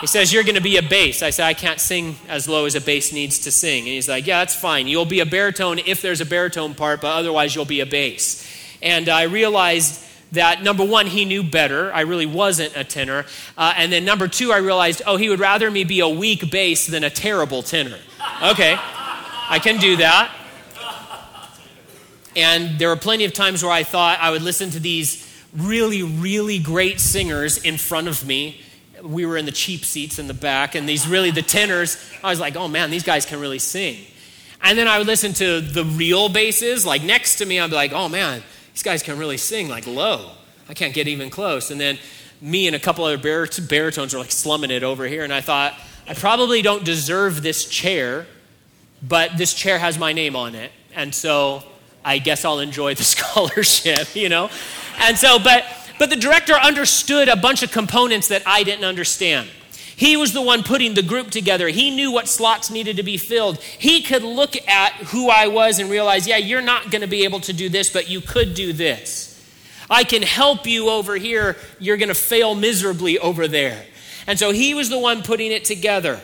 He 0.00 0.06
says, 0.06 0.32
You're 0.32 0.44
going 0.44 0.56
to 0.56 0.60
be 0.60 0.76
a 0.76 0.82
bass. 0.82 1.22
I 1.22 1.30
said, 1.30 1.46
I 1.46 1.54
can't 1.54 1.80
sing 1.80 2.16
as 2.28 2.48
low 2.48 2.66
as 2.66 2.74
a 2.74 2.80
bass 2.80 3.12
needs 3.12 3.40
to 3.40 3.50
sing. 3.50 3.80
And 3.80 3.88
he's 3.88 4.08
like, 4.08 4.26
Yeah, 4.26 4.40
that's 4.40 4.54
fine. 4.54 4.86
You'll 4.86 5.04
be 5.04 5.20
a 5.20 5.26
baritone 5.26 5.78
if 5.78 6.02
there's 6.02 6.20
a 6.20 6.26
baritone 6.26 6.74
part, 6.74 7.00
but 7.00 7.12
otherwise 7.12 7.54
you'll 7.54 7.64
be 7.64 7.80
a 7.80 7.86
bass. 7.86 8.46
And 8.82 9.08
I 9.08 9.22
realized 9.22 10.02
that 10.32 10.62
number 10.62 10.84
one, 10.84 11.06
he 11.06 11.24
knew 11.24 11.42
better. 11.42 11.92
I 11.92 12.02
really 12.02 12.26
wasn't 12.26 12.76
a 12.76 12.84
tenor. 12.84 13.26
Uh, 13.56 13.74
and 13.76 13.92
then 13.92 14.04
number 14.04 14.28
two, 14.28 14.52
I 14.52 14.58
realized, 14.58 15.02
oh, 15.06 15.16
he 15.16 15.28
would 15.28 15.40
rather 15.40 15.70
me 15.70 15.84
be 15.84 16.00
a 16.00 16.08
weak 16.08 16.50
bass 16.50 16.86
than 16.86 17.04
a 17.04 17.10
terrible 17.10 17.62
tenor. 17.62 17.98
Okay, 18.42 18.76
I 18.76 19.60
can 19.62 19.78
do 19.78 19.96
that. 19.96 20.30
And 22.36 22.78
there 22.78 22.90
were 22.90 22.96
plenty 22.96 23.24
of 23.24 23.32
times 23.32 23.62
where 23.62 23.72
I 23.72 23.82
thought 23.82 24.18
I 24.20 24.30
would 24.30 24.42
listen 24.42 24.70
to 24.70 24.78
these 24.78 25.26
really, 25.56 26.02
really 26.02 26.58
great 26.58 27.00
singers 27.00 27.56
in 27.56 27.78
front 27.78 28.08
of 28.08 28.26
me. 28.26 28.60
We 29.02 29.24
were 29.24 29.38
in 29.38 29.46
the 29.46 29.52
cheap 29.52 29.84
seats 29.84 30.18
in 30.18 30.26
the 30.26 30.34
back, 30.34 30.74
and 30.74 30.88
these 30.88 31.08
really, 31.08 31.30
the 31.30 31.42
tenors, 31.42 31.96
I 32.22 32.30
was 32.30 32.38
like, 32.38 32.54
oh 32.54 32.68
man, 32.68 32.90
these 32.90 33.02
guys 33.02 33.24
can 33.24 33.40
really 33.40 33.58
sing. 33.58 33.96
And 34.62 34.76
then 34.76 34.86
I 34.86 34.98
would 34.98 35.06
listen 35.06 35.32
to 35.34 35.60
the 35.60 35.84
real 35.84 36.28
basses, 36.28 36.84
like 36.84 37.02
next 37.02 37.36
to 37.36 37.46
me, 37.46 37.58
I'd 37.58 37.70
be 37.70 37.76
like, 37.76 37.92
oh 37.92 38.08
man, 38.08 38.42
these 38.72 38.82
guys 38.82 39.02
can 39.02 39.18
really 39.18 39.38
sing, 39.38 39.68
like 39.68 39.86
low. 39.86 40.32
I 40.68 40.74
can't 40.74 40.92
get 40.92 41.08
even 41.08 41.30
close. 41.30 41.70
And 41.70 41.80
then 41.80 41.98
me 42.40 42.66
and 42.66 42.76
a 42.76 42.78
couple 42.78 43.04
other 43.04 43.18
baritones 43.18 44.12
were 44.12 44.20
like 44.20 44.32
slumming 44.32 44.70
it 44.70 44.82
over 44.82 45.06
here, 45.06 45.24
and 45.24 45.32
I 45.32 45.40
thought, 45.40 45.74
I 46.06 46.14
probably 46.14 46.60
don't 46.60 46.84
deserve 46.84 47.42
this 47.42 47.64
chair, 47.64 48.26
but 49.02 49.38
this 49.38 49.54
chair 49.54 49.78
has 49.78 49.98
my 49.98 50.12
name 50.12 50.36
on 50.36 50.54
it. 50.54 50.70
And 50.94 51.14
so 51.14 51.62
I 52.06 52.18
guess 52.18 52.44
I'll 52.44 52.60
enjoy 52.60 52.94
the 52.94 53.04
scholarship, 53.14 54.14
you 54.14 54.30
know? 54.30 54.48
And 55.00 55.18
so, 55.18 55.38
but, 55.38 55.66
but 55.98 56.08
the 56.08 56.16
director 56.16 56.54
understood 56.54 57.28
a 57.28 57.36
bunch 57.36 57.62
of 57.62 57.72
components 57.72 58.28
that 58.28 58.42
I 58.46 58.62
didn't 58.62 58.84
understand. 58.84 59.50
He 59.96 60.16
was 60.16 60.32
the 60.32 60.42
one 60.42 60.62
putting 60.62 60.94
the 60.94 61.02
group 61.02 61.30
together. 61.30 61.68
He 61.68 61.90
knew 61.90 62.12
what 62.12 62.28
slots 62.28 62.70
needed 62.70 62.98
to 62.98 63.02
be 63.02 63.16
filled. 63.16 63.58
He 63.60 64.02
could 64.02 64.22
look 64.22 64.54
at 64.68 64.92
who 64.92 65.30
I 65.30 65.48
was 65.48 65.78
and 65.78 65.90
realize, 65.90 66.28
yeah, 66.28 66.36
you're 66.36 66.62
not 66.62 66.90
going 66.90 67.00
to 67.00 67.08
be 67.08 67.24
able 67.24 67.40
to 67.40 67.52
do 67.52 67.68
this, 67.68 67.90
but 67.90 68.08
you 68.08 68.20
could 68.20 68.54
do 68.54 68.72
this. 68.72 69.32
I 69.88 70.04
can 70.04 70.22
help 70.22 70.66
you 70.66 70.90
over 70.90 71.16
here. 71.16 71.56
You're 71.78 71.96
going 71.96 72.08
to 72.08 72.14
fail 72.14 72.54
miserably 72.54 73.18
over 73.18 73.48
there. 73.48 73.84
And 74.26 74.38
so 74.38 74.52
he 74.52 74.74
was 74.74 74.90
the 74.90 74.98
one 74.98 75.22
putting 75.22 75.50
it 75.50 75.64
together. 75.64 76.20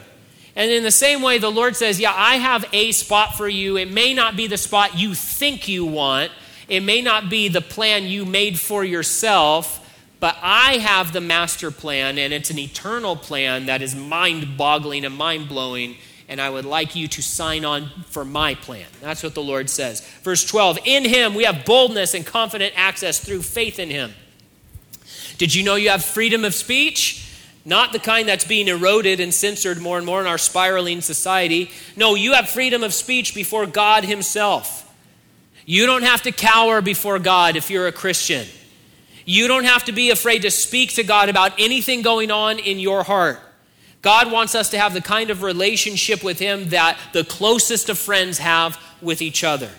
And 0.55 0.71
in 0.71 0.83
the 0.83 0.91
same 0.91 1.23
way, 1.23 1.38
the 1.38 1.51
Lord 1.51 1.77
says, 1.77 1.99
Yeah, 1.99 2.12
I 2.15 2.37
have 2.37 2.65
a 2.73 2.93
spot 2.93 3.37
for 3.37 3.49
you. 3.49 3.77
It 3.77 3.91
may 3.91 4.12
not 4.12 4.37
be 4.37 4.47
the 4.47 4.59
spot 4.59 4.99
you 4.99 5.15
think 5.15 5.69
you 5.69 5.85
want, 5.85 6.31
it 6.69 6.81
may 6.81 7.01
not 7.01 7.29
be 7.29 7.49
the 7.49 7.61
plan 7.61 8.05
you 8.05 8.25
made 8.25 8.59
for 8.59 8.85
yourself, 8.85 9.79
but 10.21 10.37
I 10.41 10.79
have 10.79 11.12
the 11.12 11.21
master 11.21 11.71
plan, 11.71 12.17
and 12.17 12.33
it's 12.33 12.51
an 12.51 12.59
eternal 12.59 13.17
plan 13.17 13.67
that 13.67 13.83
is 13.83 13.95
mind 13.95 14.57
boggling 14.57 15.05
and 15.05 15.17
mind 15.17 15.49
blowing. 15.49 15.97
And 16.29 16.41
I 16.41 16.49
would 16.49 16.65
like 16.65 16.97
you 16.97 17.09
to 17.09 17.23
sign 17.23 17.65
on 17.65 17.91
for 18.07 18.25
my 18.25 18.55
plan. 18.55 18.87
That's 19.03 19.23
what 19.23 19.35
the 19.35 19.43
Lord 19.43 19.69
says. 19.69 20.01
Verse 20.23 20.45
12 20.45 20.79
In 20.85 21.05
him 21.05 21.35
we 21.35 21.45
have 21.45 21.65
boldness 21.65 22.15
and 22.15 22.25
confident 22.25 22.73
access 22.77 23.19
through 23.19 23.43
faith 23.43 23.79
in 23.79 23.91
him. 23.91 24.15
Did 25.37 25.55
you 25.55 25.65
know 25.65 25.75
you 25.75 25.91
have 25.91 26.05
freedom 26.05 26.45
of 26.45 26.55
speech? 26.55 27.32
Not 27.64 27.92
the 27.92 27.98
kind 27.98 28.29
that's 28.29 28.44
being 28.44 28.68
eroded 28.68 29.20
and 29.20 29.33
censored 29.33 29.81
more 29.81 29.96
and 29.96 30.07
more 30.07 30.20
in 30.20 30.27
our 30.27 30.38
spiraling 30.38 31.01
society. 31.01 31.70
No, 31.96 32.14
you 32.14 32.33
have 32.33 32.48
freedom 32.48 32.83
of 32.83 32.92
speech 32.92 33.35
before 33.35 33.66
God 33.66 34.05
Himself. 34.05 34.81
You 35.64 35.87
don't 35.87 36.03
have 36.03 36.22
to 36.22 36.33
cower 36.33 36.81
before 36.81 37.18
God 37.20 37.55
if 37.57 37.70
you're 37.70 37.87
a 37.87 37.92
Christian. 37.92 38.46
You 39.25 39.46
don't 39.46 39.64
have 39.64 39.85
to 39.85 39.92
be 39.92 40.11
afraid 40.11 40.42
to 40.42 40.51
speak 40.51 40.94
to 40.94 41.05
God 41.05 41.29
about 41.29 41.53
anything 41.61 42.03
going 42.03 42.33
on 42.33 42.59
in 42.59 42.81
your 42.81 43.05
heart. 43.05 43.38
God 44.03 44.33
wants 44.33 44.57
us 44.57 44.70
to 44.70 44.79
have 44.79 44.94
the 44.94 45.01
kind 45.01 45.31
of 45.31 45.42
relationship 45.42 46.25
with 46.25 46.40
Him 46.40 46.70
that 46.70 46.98
the 47.12 47.22
closest 47.22 47.88
of 47.88 47.98
friends 47.98 48.38
have 48.38 48.81
with 49.01 49.22
each 49.22 49.44
other. 49.44 49.70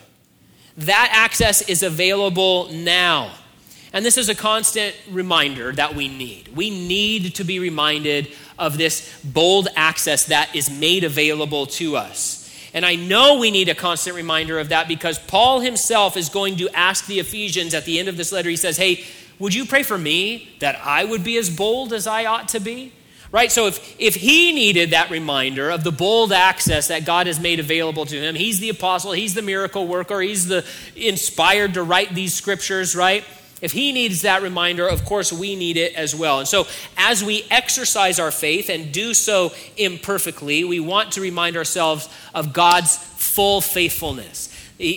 That 0.77 1.09
access 1.11 1.61
is 1.61 1.83
available 1.83 2.71
now. 2.71 3.33
And 3.93 4.03
this 4.03 4.17
is 4.17 4.27
a 4.27 4.35
constant 4.35 4.95
reminder 5.09 5.71
that 5.71 5.95
we 5.95 6.07
need. 6.07 6.49
We 6.55 6.71
need 6.71 7.35
to 7.35 7.43
be 7.43 7.59
reminded 7.59 8.33
of 8.57 8.77
this 8.79 9.21
bold 9.23 9.67
access 9.75 10.25
that 10.25 10.55
is 10.55 10.69
made 10.71 11.03
available 11.03 11.67
to 11.67 11.95
us. 11.95 12.39
And 12.73 12.85
I 12.85 12.95
know 12.95 13.37
we 13.37 13.51
need 13.51 13.69
a 13.69 13.75
constant 13.75 14.15
reminder 14.15 14.57
of 14.57 14.69
that 14.69 14.87
because 14.87 15.19
Paul 15.19 15.59
himself 15.59 16.17
is 16.17 16.29
going 16.29 16.57
to 16.57 16.69
ask 16.69 17.05
the 17.05 17.19
Ephesians 17.19 17.75
at 17.75 17.85
the 17.85 17.99
end 17.99 18.09
of 18.09 18.17
this 18.17 18.31
letter, 18.31 18.49
he 18.49 18.55
says, 18.55 18.77
Hey, 18.77 19.05
would 19.37 19.53
you 19.53 19.65
pray 19.65 19.83
for 19.83 19.97
me 19.97 20.55
that 20.59 20.79
I 20.83 21.03
would 21.03 21.23
be 21.23 21.37
as 21.37 21.55
bold 21.55 21.93
as 21.93 22.07
I 22.07 22.25
ought 22.25 22.47
to 22.49 22.59
be? 22.59 22.93
Right? 23.31 23.51
So 23.51 23.67
if, 23.67 23.95
if 23.99 24.15
he 24.15 24.53
needed 24.53 24.91
that 24.91 25.09
reminder 25.09 25.69
of 25.69 25.83
the 25.83 25.91
bold 25.91 26.31
access 26.31 26.87
that 26.87 27.05
God 27.05 27.25
has 27.27 27.39
made 27.39 27.59
available 27.59 28.05
to 28.05 28.15
him, 28.15 28.35
he's 28.35 28.59
the 28.59 28.69
apostle, 28.69 29.11
he's 29.11 29.33
the 29.33 29.41
miracle 29.41 29.87
worker, 29.87 30.21
he's 30.21 30.47
the 30.47 30.65
inspired 30.95 31.73
to 31.75 31.83
write 31.83 32.13
these 32.13 32.33
scriptures, 32.33 32.95
right? 32.95 33.23
If 33.63 33.71
he 33.71 33.93
needs 33.93 34.23
that 34.23 34.41
reminder, 34.41 34.85
of 34.85 35.05
course 35.05 35.31
we 35.31 35.55
need 35.55 35.77
it 35.77 35.95
as 35.95 36.13
well. 36.13 36.39
And 36.39 36.47
so, 36.47 36.67
as 36.97 37.23
we 37.23 37.45
exercise 37.49 38.19
our 38.19 38.29
faith 38.29 38.69
and 38.69 38.91
do 38.91 39.13
so 39.13 39.53
imperfectly, 39.77 40.65
we 40.65 40.81
want 40.81 41.13
to 41.13 41.21
remind 41.21 41.55
ourselves 41.55 42.09
of 42.35 42.51
God's 42.51 42.97
full 42.97 43.61
faithfulness. 43.61 44.49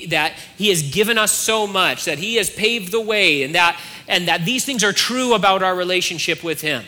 That 0.09 0.33
he 0.59 0.70
has 0.70 0.90
given 0.90 1.16
us 1.16 1.31
so 1.31 1.68
much, 1.68 2.07
that 2.07 2.18
he 2.18 2.35
has 2.37 2.50
paved 2.50 2.90
the 2.90 3.00
way, 3.00 3.44
and 3.44 3.55
that, 3.55 3.81
and 4.09 4.26
that 4.26 4.44
these 4.44 4.64
things 4.64 4.83
are 4.83 4.92
true 4.92 5.35
about 5.35 5.62
our 5.62 5.76
relationship 5.76 6.42
with 6.42 6.61
him. 6.61 6.83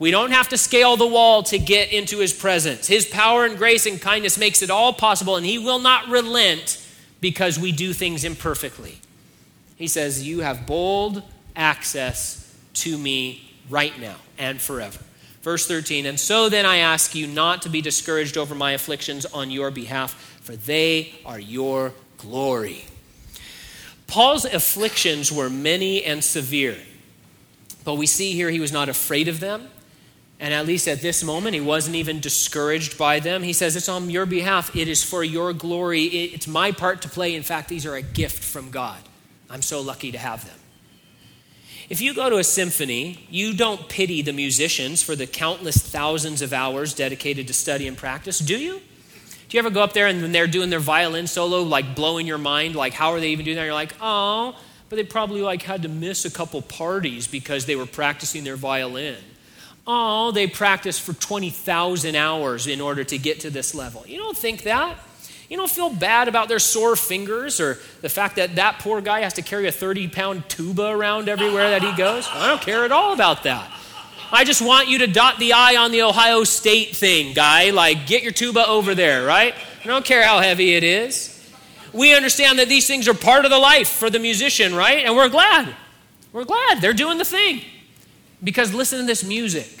We 0.00 0.10
don't 0.10 0.32
have 0.32 0.48
to 0.48 0.58
scale 0.58 0.96
the 0.96 1.06
wall 1.06 1.44
to 1.44 1.58
get 1.58 1.92
into 1.92 2.18
his 2.18 2.32
presence. 2.32 2.88
His 2.88 3.06
power 3.06 3.44
and 3.44 3.56
grace 3.56 3.86
and 3.86 4.02
kindness 4.02 4.38
makes 4.38 4.60
it 4.60 4.70
all 4.70 4.92
possible, 4.92 5.36
and 5.36 5.46
he 5.46 5.58
will 5.58 5.78
not 5.78 6.08
relent 6.08 6.84
because 7.20 7.60
we 7.60 7.70
do 7.70 7.92
things 7.92 8.24
imperfectly. 8.24 8.98
He 9.76 9.86
says, 9.86 10.26
You 10.26 10.40
have 10.40 10.66
bold 10.66 11.22
access 11.54 12.54
to 12.74 12.98
me 12.98 13.54
right 13.70 13.98
now 14.00 14.16
and 14.38 14.60
forever. 14.60 14.98
Verse 15.42 15.66
13, 15.68 16.06
and 16.06 16.18
so 16.18 16.48
then 16.48 16.66
I 16.66 16.78
ask 16.78 17.14
you 17.14 17.28
not 17.28 17.62
to 17.62 17.68
be 17.68 17.80
discouraged 17.80 18.36
over 18.36 18.54
my 18.54 18.72
afflictions 18.72 19.24
on 19.26 19.50
your 19.50 19.70
behalf, 19.70 20.12
for 20.40 20.56
they 20.56 21.14
are 21.24 21.38
your 21.38 21.92
glory. 22.18 22.84
Paul's 24.08 24.44
afflictions 24.44 25.30
were 25.30 25.48
many 25.48 26.02
and 26.02 26.24
severe, 26.24 26.76
but 27.84 27.94
we 27.94 28.06
see 28.06 28.32
here 28.32 28.50
he 28.50 28.58
was 28.58 28.72
not 28.72 28.88
afraid 28.88 29.28
of 29.28 29.38
them. 29.38 29.68
And 30.38 30.52
at 30.52 30.66
least 30.66 30.86
at 30.86 31.00
this 31.00 31.24
moment, 31.24 31.54
he 31.54 31.62
wasn't 31.62 31.96
even 31.96 32.20
discouraged 32.20 32.98
by 32.98 33.20
them. 33.20 33.42
He 33.42 33.54
says, 33.54 33.74
It's 33.74 33.88
on 33.88 34.10
your 34.10 34.26
behalf. 34.26 34.76
It 34.76 34.86
is 34.86 35.02
for 35.02 35.24
your 35.24 35.54
glory. 35.54 36.04
It's 36.04 36.46
my 36.46 36.72
part 36.72 37.00
to 37.02 37.08
play. 37.08 37.34
In 37.34 37.42
fact, 37.42 37.70
these 37.70 37.86
are 37.86 37.94
a 37.94 38.02
gift 38.02 38.44
from 38.44 38.70
God. 38.70 38.98
I'm 39.48 39.62
so 39.62 39.80
lucky 39.80 40.12
to 40.12 40.18
have 40.18 40.44
them. 40.44 40.58
If 41.88 42.00
you 42.00 42.14
go 42.14 42.28
to 42.28 42.38
a 42.38 42.44
symphony, 42.44 43.26
you 43.30 43.54
don't 43.54 43.88
pity 43.88 44.20
the 44.22 44.32
musicians 44.32 45.02
for 45.02 45.14
the 45.14 45.26
countless 45.26 45.76
thousands 45.76 46.42
of 46.42 46.52
hours 46.52 46.94
dedicated 46.94 47.46
to 47.46 47.54
study 47.54 47.86
and 47.86 47.96
practice, 47.96 48.40
do 48.40 48.58
you? 48.58 48.80
Do 49.48 49.56
you 49.56 49.60
ever 49.60 49.70
go 49.70 49.82
up 49.82 49.92
there 49.92 50.08
and 50.08 50.20
when 50.20 50.32
they're 50.32 50.48
doing 50.48 50.70
their 50.70 50.80
violin 50.80 51.28
solo, 51.28 51.62
like 51.62 51.94
blowing 51.94 52.26
your 52.26 52.38
mind, 52.38 52.74
like 52.74 52.92
how 52.92 53.12
are 53.12 53.20
they 53.20 53.28
even 53.28 53.44
doing 53.44 53.56
that? 53.56 53.64
You're 53.64 53.74
like, 53.74 53.94
oh, 54.00 54.58
but 54.88 54.96
they 54.96 55.04
probably 55.04 55.42
like 55.42 55.62
had 55.62 55.82
to 55.82 55.88
miss 55.88 56.24
a 56.24 56.30
couple 56.30 56.60
parties 56.62 57.28
because 57.28 57.66
they 57.66 57.76
were 57.76 57.86
practicing 57.86 58.42
their 58.42 58.56
violin. 58.56 59.16
Oh, 59.86 60.32
they 60.32 60.48
practiced 60.48 61.00
for 61.02 61.12
20,000 61.12 62.16
hours 62.16 62.66
in 62.66 62.80
order 62.80 63.04
to 63.04 63.18
get 63.18 63.40
to 63.40 63.50
this 63.50 63.72
level. 63.72 64.04
You 64.06 64.18
don't 64.18 64.36
think 64.36 64.64
that. 64.64 64.96
You 65.48 65.56
don't 65.56 65.70
feel 65.70 65.90
bad 65.90 66.26
about 66.26 66.48
their 66.48 66.58
sore 66.58 66.96
fingers 66.96 67.60
or 67.60 67.78
the 68.00 68.08
fact 68.08 68.36
that 68.36 68.56
that 68.56 68.80
poor 68.80 69.00
guy 69.00 69.20
has 69.20 69.34
to 69.34 69.42
carry 69.42 69.68
a 69.68 69.72
30 69.72 70.08
pound 70.08 70.48
tuba 70.48 70.88
around 70.88 71.28
everywhere 71.28 71.70
that 71.70 71.82
he 71.82 71.92
goes. 71.96 72.28
I 72.32 72.48
don't 72.48 72.60
care 72.60 72.84
at 72.84 72.92
all 72.92 73.12
about 73.12 73.44
that. 73.44 73.70
I 74.32 74.42
just 74.42 74.60
want 74.60 74.88
you 74.88 74.98
to 74.98 75.06
dot 75.06 75.38
the 75.38 75.52
I 75.52 75.76
on 75.76 75.92
the 75.92 76.02
Ohio 76.02 76.42
State 76.42 76.96
thing, 76.96 77.32
guy. 77.32 77.70
Like, 77.70 78.08
get 78.08 78.24
your 78.24 78.32
tuba 78.32 78.66
over 78.66 78.94
there, 78.94 79.24
right? 79.24 79.54
I 79.84 79.86
don't 79.86 80.04
care 80.04 80.24
how 80.24 80.40
heavy 80.40 80.74
it 80.74 80.82
is. 80.82 81.32
We 81.92 82.12
understand 82.14 82.58
that 82.58 82.68
these 82.68 82.88
things 82.88 83.06
are 83.06 83.14
part 83.14 83.44
of 83.44 83.52
the 83.52 83.58
life 83.58 83.88
for 83.88 84.10
the 84.10 84.18
musician, 84.18 84.74
right? 84.74 85.04
And 85.04 85.14
we're 85.14 85.28
glad. 85.28 85.74
We're 86.32 86.44
glad 86.44 86.80
they're 86.80 86.92
doing 86.92 87.18
the 87.18 87.24
thing. 87.24 87.62
Because 88.42 88.74
listen 88.74 88.98
to 88.98 89.06
this 89.06 89.22
music. 89.22 89.75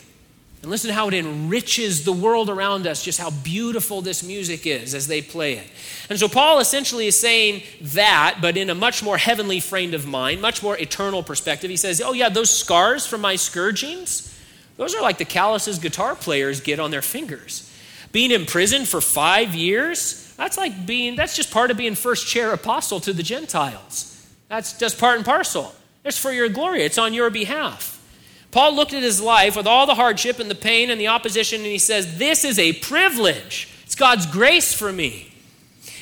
And 0.62 0.70
listen 0.70 0.88
to 0.88 0.94
how 0.94 1.08
it 1.08 1.14
enriches 1.14 2.04
the 2.04 2.12
world 2.12 2.50
around 2.50 2.86
us, 2.86 3.04
just 3.04 3.20
how 3.20 3.30
beautiful 3.30 4.02
this 4.02 4.22
music 4.22 4.66
is 4.66 4.94
as 4.94 5.06
they 5.06 5.22
play 5.22 5.54
it. 5.54 5.66
And 6.08 6.18
so, 6.18 6.28
Paul 6.28 6.58
essentially 6.58 7.06
is 7.06 7.18
saying 7.18 7.62
that, 7.80 8.38
but 8.40 8.56
in 8.56 8.70
a 8.70 8.74
much 8.74 9.02
more 9.02 9.16
heavenly 9.16 9.60
frame 9.60 9.94
of 9.94 10.06
mind, 10.06 10.40
much 10.40 10.62
more 10.62 10.76
eternal 10.76 11.22
perspective. 11.22 11.70
He 11.70 11.76
says, 11.76 12.00
Oh, 12.00 12.12
yeah, 12.12 12.28
those 12.28 12.50
scars 12.50 13.06
from 13.06 13.20
my 13.20 13.36
scourgings, 13.36 14.34
those 14.76 14.94
are 14.94 15.02
like 15.02 15.18
the 15.18 15.24
calluses 15.24 15.78
guitar 15.78 16.14
players 16.14 16.60
get 16.60 16.80
on 16.80 16.90
their 16.90 17.02
fingers. 17.02 17.72
Being 18.12 18.30
in 18.30 18.46
prison 18.46 18.84
for 18.84 19.00
five 19.00 19.54
years, 19.54 20.34
that's 20.36 20.56
like 20.56 20.86
being, 20.86 21.16
that's 21.16 21.36
just 21.36 21.50
part 21.50 21.70
of 21.70 21.76
being 21.76 21.94
first 21.94 22.26
chair 22.26 22.52
apostle 22.52 23.00
to 23.00 23.12
the 23.12 23.22
Gentiles. 23.22 24.12
That's 24.48 24.78
just 24.78 24.98
part 24.98 25.16
and 25.16 25.24
parcel. 25.24 25.74
It's 26.04 26.18
for 26.18 26.32
your 26.32 26.48
glory, 26.48 26.82
it's 26.82 26.98
on 26.98 27.14
your 27.14 27.30
behalf. 27.30 27.95
Paul 28.56 28.74
looked 28.74 28.94
at 28.94 29.02
his 29.02 29.20
life 29.20 29.54
with 29.54 29.66
all 29.66 29.84
the 29.84 29.96
hardship 29.96 30.38
and 30.38 30.50
the 30.50 30.54
pain 30.54 30.88
and 30.88 30.98
the 30.98 31.08
opposition, 31.08 31.58
and 31.58 31.66
he 31.66 31.76
says, 31.76 32.16
This 32.16 32.42
is 32.42 32.58
a 32.58 32.72
privilege. 32.72 33.68
It's 33.84 33.94
God's 33.94 34.24
grace 34.24 34.72
for 34.72 34.90
me. 34.90 35.30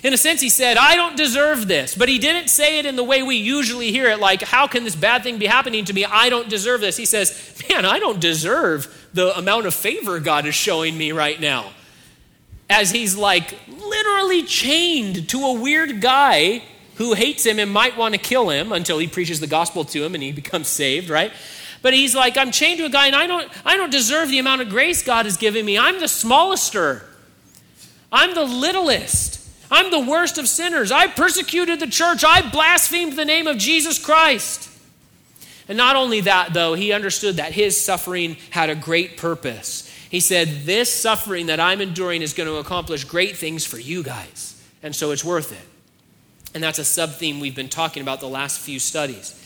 In 0.05 0.13
a 0.13 0.17
sense, 0.17 0.41
he 0.41 0.49
said, 0.49 0.77
I 0.77 0.95
don't 0.95 1.17
deserve 1.17 1.67
this. 1.67 1.97
But 1.97 2.09
he 2.09 2.21
didn't 2.21 2.47
say 2.47 2.79
it 2.79 2.87
in 2.87 2.95
the 2.95 3.03
way 3.03 3.25
we 3.25 3.35
usually 3.35 3.91
hear 3.91 4.09
it, 4.09 4.21
like, 4.21 4.41
How 4.41 4.69
can 4.69 4.85
this 4.85 4.95
bad 4.95 5.25
thing 5.25 5.39
be 5.39 5.47
happening 5.47 5.85
to 5.87 5.93
me? 5.93 6.05
I 6.05 6.29
don't 6.29 6.49
deserve 6.49 6.81
this. 6.81 6.97
He 6.97 7.07
says, 7.07 7.61
Man, 7.69 7.85
I 7.85 7.99
don't 7.99 8.21
deserve 8.21 9.09
the 9.13 9.37
amount 9.37 9.67
of 9.67 9.75
favor 9.75 10.21
God 10.21 10.47
is 10.47 10.55
showing 10.55 10.97
me 10.97 11.11
right 11.11 11.41
now. 11.41 11.73
As 12.71 12.93
he's 12.93 13.17
like 13.17 13.59
literally 13.67 14.45
chained 14.45 15.29
to 15.31 15.41
a 15.41 15.61
weird 15.61 16.01
guy 16.01 16.63
who 16.99 17.15
hates 17.15 17.45
him 17.45 17.59
and 17.59 17.73
might 17.73 17.97
want 17.97 18.15
to 18.15 18.21
kill 18.21 18.49
him 18.49 18.71
until 18.71 18.99
he 18.99 19.09
preaches 19.09 19.41
the 19.41 19.49
gospel 19.49 19.85
to 19.87 20.05
him 20.05 20.15
and 20.15 20.23
he 20.23 20.31
becomes 20.31 20.69
saved, 20.69 21.11
right? 21.11 21.33
But 21.85 21.93
he's 21.93 22.15
like, 22.15 22.39
I'm 22.39 22.51
chained 22.51 22.79
to 22.79 22.87
a 22.87 22.89
guy 22.89 23.09
and 23.09 23.15
I 23.15 23.27
don't, 23.27 23.47
I 23.63 23.77
don't 23.77 23.91
deserve 23.91 24.31
the 24.31 24.39
amount 24.39 24.63
of 24.63 24.71
grace 24.71 25.03
God 25.03 25.27
has 25.27 25.37
given 25.37 25.67
me. 25.67 25.77
I'm 25.77 26.01
the 26.01 26.07
smallester. 26.07 27.03
I'm 28.11 28.35
the 28.35 28.45
littlest. 28.45 29.47
I'm 29.71 29.91
the 29.91 30.01
worst 30.01 30.39
of 30.39 30.49
sinners. 30.49 30.91
I 30.91 31.09
persecuted 31.09 31.81
the 31.81 31.87
church. 31.87 32.25
I 32.25 32.41
blasphemed 32.49 33.19
the 33.19 33.27
name 33.27 33.47
of 33.47 33.59
Jesus 33.59 34.03
Christ. 34.03 34.71
And 35.69 35.77
not 35.77 35.95
only 35.95 36.23
that, 36.23 36.55
though, 36.55 36.73
he 36.73 36.91
understood 36.91 37.37
that 37.37 37.53
his 37.53 37.79
suffering 37.79 38.39
had 38.49 38.71
a 38.71 38.75
great 38.75 39.19
purpose. 39.19 39.87
He 40.09 40.21
said, 40.21 40.65
This 40.65 40.91
suffering 40.91 41.47
that 41.47 41.61
I'm 41.61 41.83
enduring 41.83 42.23
is 42.23 42.33
going 42.33 42.49
to 42.49 42.57
accomplish 42.57 43.05
great 43.05 43.37
things 43.37 43.67
for 43.67 43.79
you 43.79 44.03
guys. 44.03 44.59
And 44.83 44.97
so 44.97 45.11
it's 45.11 45.25
worth 45.25 45.53
it. 45.53 45.69
And 46.55 46.63
that's 46.63 46.79
a 46.79 46.85
sub 46.85 47.11
theme 47.11 47.41
we've 47.41 47.55
been 47.55 47.69
talking 47.69 48.01
about 48.01 48.21
the 48.21 48.29
last 48.29 48.59
few 48.59 48.79
studies. 48.79 49.39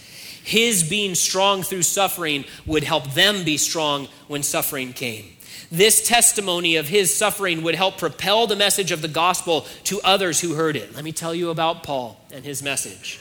His 0.44 0.88
being 0.88 1.14
strong 1.14 1.62
through 1.62 1.82
suffering 1.82 2.44
would 2.66 2.84
help 2.84 3.12
them 3.12 3.44
be 3.44 3.56
strong 3.56 4.08
when 4.26 4.42
suffering 4.42 4.92
came. 4.92 5.24
This 5.70 6.06
testimony 6.06 6.76
of 6.76 6.88
his 6.88 7.14
suffering 7.14 7.62
would 7.62 7.74
help 7.74 7.98
propel 7.98 8.46
the 8.46 8.56
message 8.56 8.90
of 8.90 9.02
the 9.02 9.08
gospel 9.08 9.66
to 9.84 10.00
others 10.02 10.40
who 10.40 10.54
heard 10.54 10.76
it. 10.76 10.94
Let 10.94 11.04
me 11.04 11.12
tell 11.12 11.34
you 11.34 11.50
about 11.50 11.82
Paul 11.82 12.18
and 12.32 12.44
his 12.44 12.62
message. 12.62 13.20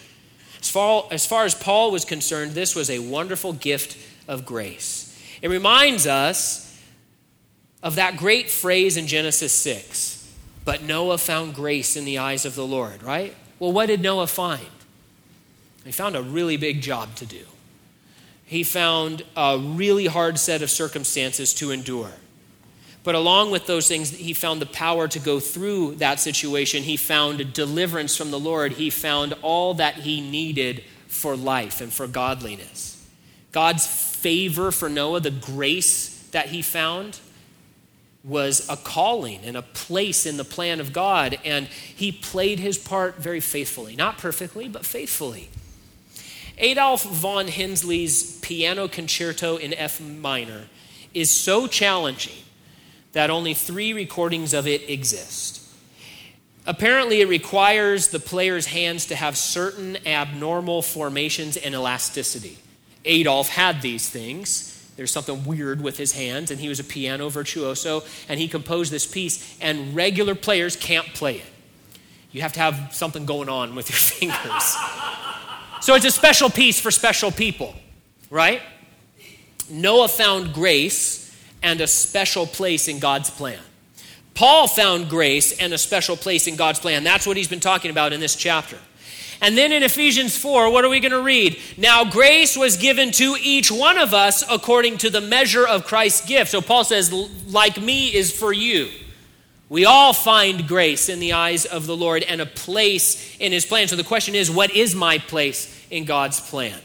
As 0.61 0.69
far, 0.69 1.05
as 1.11 1.25
far 1.25 1.45
as 1.45 1.55
Paul 1.55 1.91
was 1.91 2.05
concerned, 2.05 2.51
this 2.51 2.75
was 2.75 2.89
a 2.89 2.99
wonderful 2.99 3.53
gift 3.53 3.97
of 4.27 4.45
grace. 4.45 5.03
It 5.41 5.49
reminds 5.49 6.07
us 6.07 6.81
of 7.83 7.95
that 7.95 8.17
great 8.17 8.49
phrase 8.49 8.97
in 8.97 9.07
Genesis 9.07 9.53
6 9.53 10.17
but 10.67 10.83
Noah 10.83 11.17
found 11.17 11.55
grace 11.55 11.95
in 11.95 12.03
the 12.03 12.17
eyes 12.17 12.43
of 12.43 12.55
the 12.55 12.67
Lord, 12.67 13.01
right? 13.01 13.33
Well, 13.57 13.71
what 13.71 13.85
did 13.85 14.01
Noah 14.01 14.27
find? 14.27 14.67
He 15.87 15.93
found 15.93 16.15
a 16.15 16.21
really 16.21 16.57
big 16.57 16.81
job 16.81 17.15
to 17.15 17.25
do. 17.25 17.45
He 18.45 18.63
found 18.63 19.23
a 19.35 19.57
really 19.57 20.05
hard 20.05 20.39
set 20.39 20.61
of 20.61 20.69
circumstances 20.69 21.53
to 21.55 21.71
endure. 21.71 22.11
But 23.03 23.15
along 23.15 23.51
with 23.51 23.67
those 23.67 23.87
things, 23.87 24.09
he 24.09 24.33
found 24.33 24.61
the 24.61 24.65
power 24.65 25.07
to 25.07 25.19
go 25.19 25.39
through 25.39 25.95
that 25.95 26.19
situation. 26.19 26.83
He 26.83 26.97
found 26.97 27.53
deliverance 27.53 28.17
from 28.17 28.31
the 28.31 28.39
Lord. 28.39 28.73
He 28.73 28.89
found 28.89 29.33
all 29.41 29.73
that 29.75 29.95
he 29.95 30.19
needed 30.19 30.83
for 31.07 31.35
life 31.35 31.79
and 31.79 31.91
for 31.91 32.05
godliness. 32.05 33.05
God's 33.53 33.87
favor 33.87 34.71
for 34.71 34.89
Noah, 34.89 35.21
the 35.21 35.31
grace 35.31 36.27
that 36.31 36.47
he 36.47 36.61
found, 36.61 37.19
was 38.23 38.67
a 38.69 38.75
calling 38.75 39.39
and 39.45 39.55
a 39.55 39.61
place 39.61 40.25
in 40.25 40.35
the 40.35 40.43
plan 40.43 40.81
of 40.81 40.91
God, 40.91 41.39
and 41.45 41.67
he 41.67 42.11
played 42.11 42.59
his 42.59 42.77
part 42.77 43.17
very 43.17 43.39
faithfully. 43.39 43.95
Not 43.95 44.17
perfectly, 44.17 44.67
but 44.67 44.85
faithfully. 44.85 45.49
Adolf 46.57 47.03
von 47.03 47.47
Henselt's 47.47 48.39
piano 48.39 48.87
concerto 48.87 49.57
in 49.57 49.73
F 49.73 50.01
minor 50.01 50.65
is 51.13 51.29
so 51.29 51.67
challenging 51.67 52.43
that 53.13 53.29
only 53.29 53.53
three 53.53 53.93
recordings 53.93 54.53
of 54.53 54.67
it 54.67 54.89
exist. 54.89 55.61
Apparently, 56.65 57.21
it 57.21 57.29
requires 57.29 58.09
the 58.09 58.19
player's 58.19 58.67
hands 58.67 59.05
to 59.05 59.15
have 59.15 59.37
certain 59.37 59.97
abnormal 60.05 60.81
formations 60.81 61.55
and 61.55 61.73
elasticity. 61.73 62.57
Adolf 63.05 63.49
had 63.49 63.81
these 63.81 64.09
things. 64.09 64.73
There's 64.97 65.11
something 65.11 65.45
weird 65.45 65.81
with 65.81 65.97
his 65.97 66.11
hands, 66.11 66.51
and 66.51 66.59
he 66.59 66.67
was 66.67 66.79
a 66.79 66.83
piano 66.83 67.29
virtuoso, 67.29 68.03
and 68.27 68.39
he 68.39 68.47
composed 68.47 68.91
this 68.91 69.05
piece, 69.05 69.57
and 69.61 69.95
regular 69.95 70.35
players 70.35 70.75
can't 70.75 71.07
play 71.13 71.37
it. 71.37 71.45
You 72.31 72.41
have 72.41 72.53
to 72.53 72.59
have 72.59 72.93
something 72.93 73.25
going 73.25 73.47
on 73.47 73.73
with 73.73 73.89
your 73.89 73.97
fingers. 73.97 74.75
So 75.81 75.95
it's 75.95 76.05
a 76.05 76.11
special 76.11 76.49
piece 76.49 76.79
for 76.79 76.91
special 76.91 77.31
people, 77.31 77.75
right? 78.29 78.61
Noah 79.69 80.07
found 80.07 80.53
grace 80.53 81.35
and 81.61 81.81
a 81.81 81.87
special 81.87 82.45
place 82.45 82.87
in 82.87 82.99
God's 82.99 83.29
plan. 83.29 83.59
Paul 84.33 84.67
found 84.67 85.09
grace 85.09 85.57
and 85.57 85.73
a 85.73 85.77
special 85.77 86.15
place 86.15 86.47
in 86.47 86.55
God's 86.55 86.79
plan. 86.79 87.03
That's 87.03 87.25
what 87.25 87.37
he's 87.37 87.47
been 87.47 87.59
talking 87.59 87.89
about 87.89 88.13
in 88.13 88.19
this 88.19 88.35
chapter. 88.35 88.77
And 89.41 89.57
then 89.57 89.71
in 89.71 89.83
Ephesians 89.83 90.37
4, 90.37 90.71
what 90.71 90.83
are 90.83 90.89
we 90.89 90.99
going 90.99 91.11
to 91.11 91.21
read? 91.21 91.59
Now, 91.77 92.05
grace 92.05 92.57
was 92.57 92.77
given 92.77 93.11
to 93.13 93.35
each 93.41 93.71
one 93.71 93.97
of 93.97 94.13
us 94.13 94.43
according 94.49 94.97
to 94.99 95.09
the 95.09 95.21
measure 95.21 95.67
of 95.67 95.85
Christ's 95.85 96.25
gift. 96.25 96.51
So 96.51 96.61
Paul 96.61 96.83
says, 96.83 97.11
like 97.47 97.79
me 97.79 98.13
is 98.13 98.31
for 98.31 98.51
you. 98.51 98.89
We 99.69 99.85
all 99.85 100.13
find 100.13 100.67
grace 100.67 101.09
in 101.09 101.19
the 101.19 101.33
eyes 101.33 101.65
of 101.65 101.87
the 101.87 101.95
Lord 101.95 102.23
and 102.23 102.39
a 102.39 102.45
place 102.45 103.37
in 103.37 103.51
his 103.51 103.65
plan. 103.65 103.87
So 103.87 103.97
the 103.97 104.03
question 104.03 104.33
is, 104.33 104.49
what 104.49 104.71
is 104.71 104.95
my 104.95 105.17
place 105.17 105.85
in 105.89 106.05
God's 106.05 106.39
plan? 106.39 106.79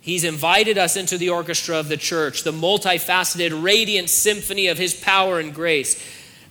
He's 0.00 0.22
invited 0.22 0.78
us 0.78 0.96
into 0.96 1.18
the 1.18 1.30
orchestra 1.30 1.78
of 1.78 1.88
the 1.88 1.96
church, 1.96 2.44
the 2.44 2.52
multifaceted, 2.52 3.60
radiant 3.60 4.08
symphony 4.08 4.68
of 4.68 4.78
his 4.78 4.94
power 4.94 5.40
and 5.40 5.52
grace. 5.52 6.00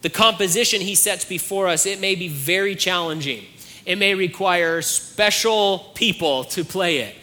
The 0.02 0.10
composition 0.10 0.82
he 0.82 0.94
sets 0.94 1.24
before 1.24 1.70
us, 1.70 1.86
it 1.86 2.02
may 2.02 2.16
be 2.16 2.28
very 2.28 2.76
challenging. 2.76 3.46
It 3.86 3.96
may 3.96 4.14
require 4.14 4.82
special 4.82 5.90
people 5.96 6.44
to 6.46 6.66
play 6.66 6.98
it. 6.98 7.16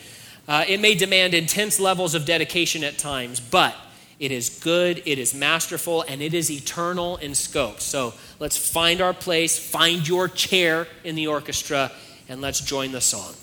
Uh, 0.49 0.65
it 0.67 0.81
may 0.81 0.95
demand 0.95 1.35
intense 1.35 1.79
levels 1.79 2.15
of 2.15 2.25
dedication 2.25 2.83
at 2.83 2.97
times, 2.97 3.39
but 3.39 3.77
it 4.23 4.31
is 4.31 4.61
good, 4.63 5.03
it 5.05 5.19
is 5.19 5.35
masterful, 5.35 6.03
and 6.03 6.23
it 6.23 6.33
is 6.33 6.49
eternal 6.49 7.17
in 7.17 7.35
scope. 7.35 7.81
So 7.81 8.15
let's 8.39 8.57
find 8.57 9.01
our 9.01 9.13
place, 9.13 9.59
find 9.59 10.07
your 10.07 10.29
chair 10.29 10.87
in 11.03 11.17
the 11.17 11.27
orchestra, 11.27 11.91
and 12.29 12.41
let's 12.41 12.61
join 12.61 12.93
the 12.93 13.01
song. 13.01 13.35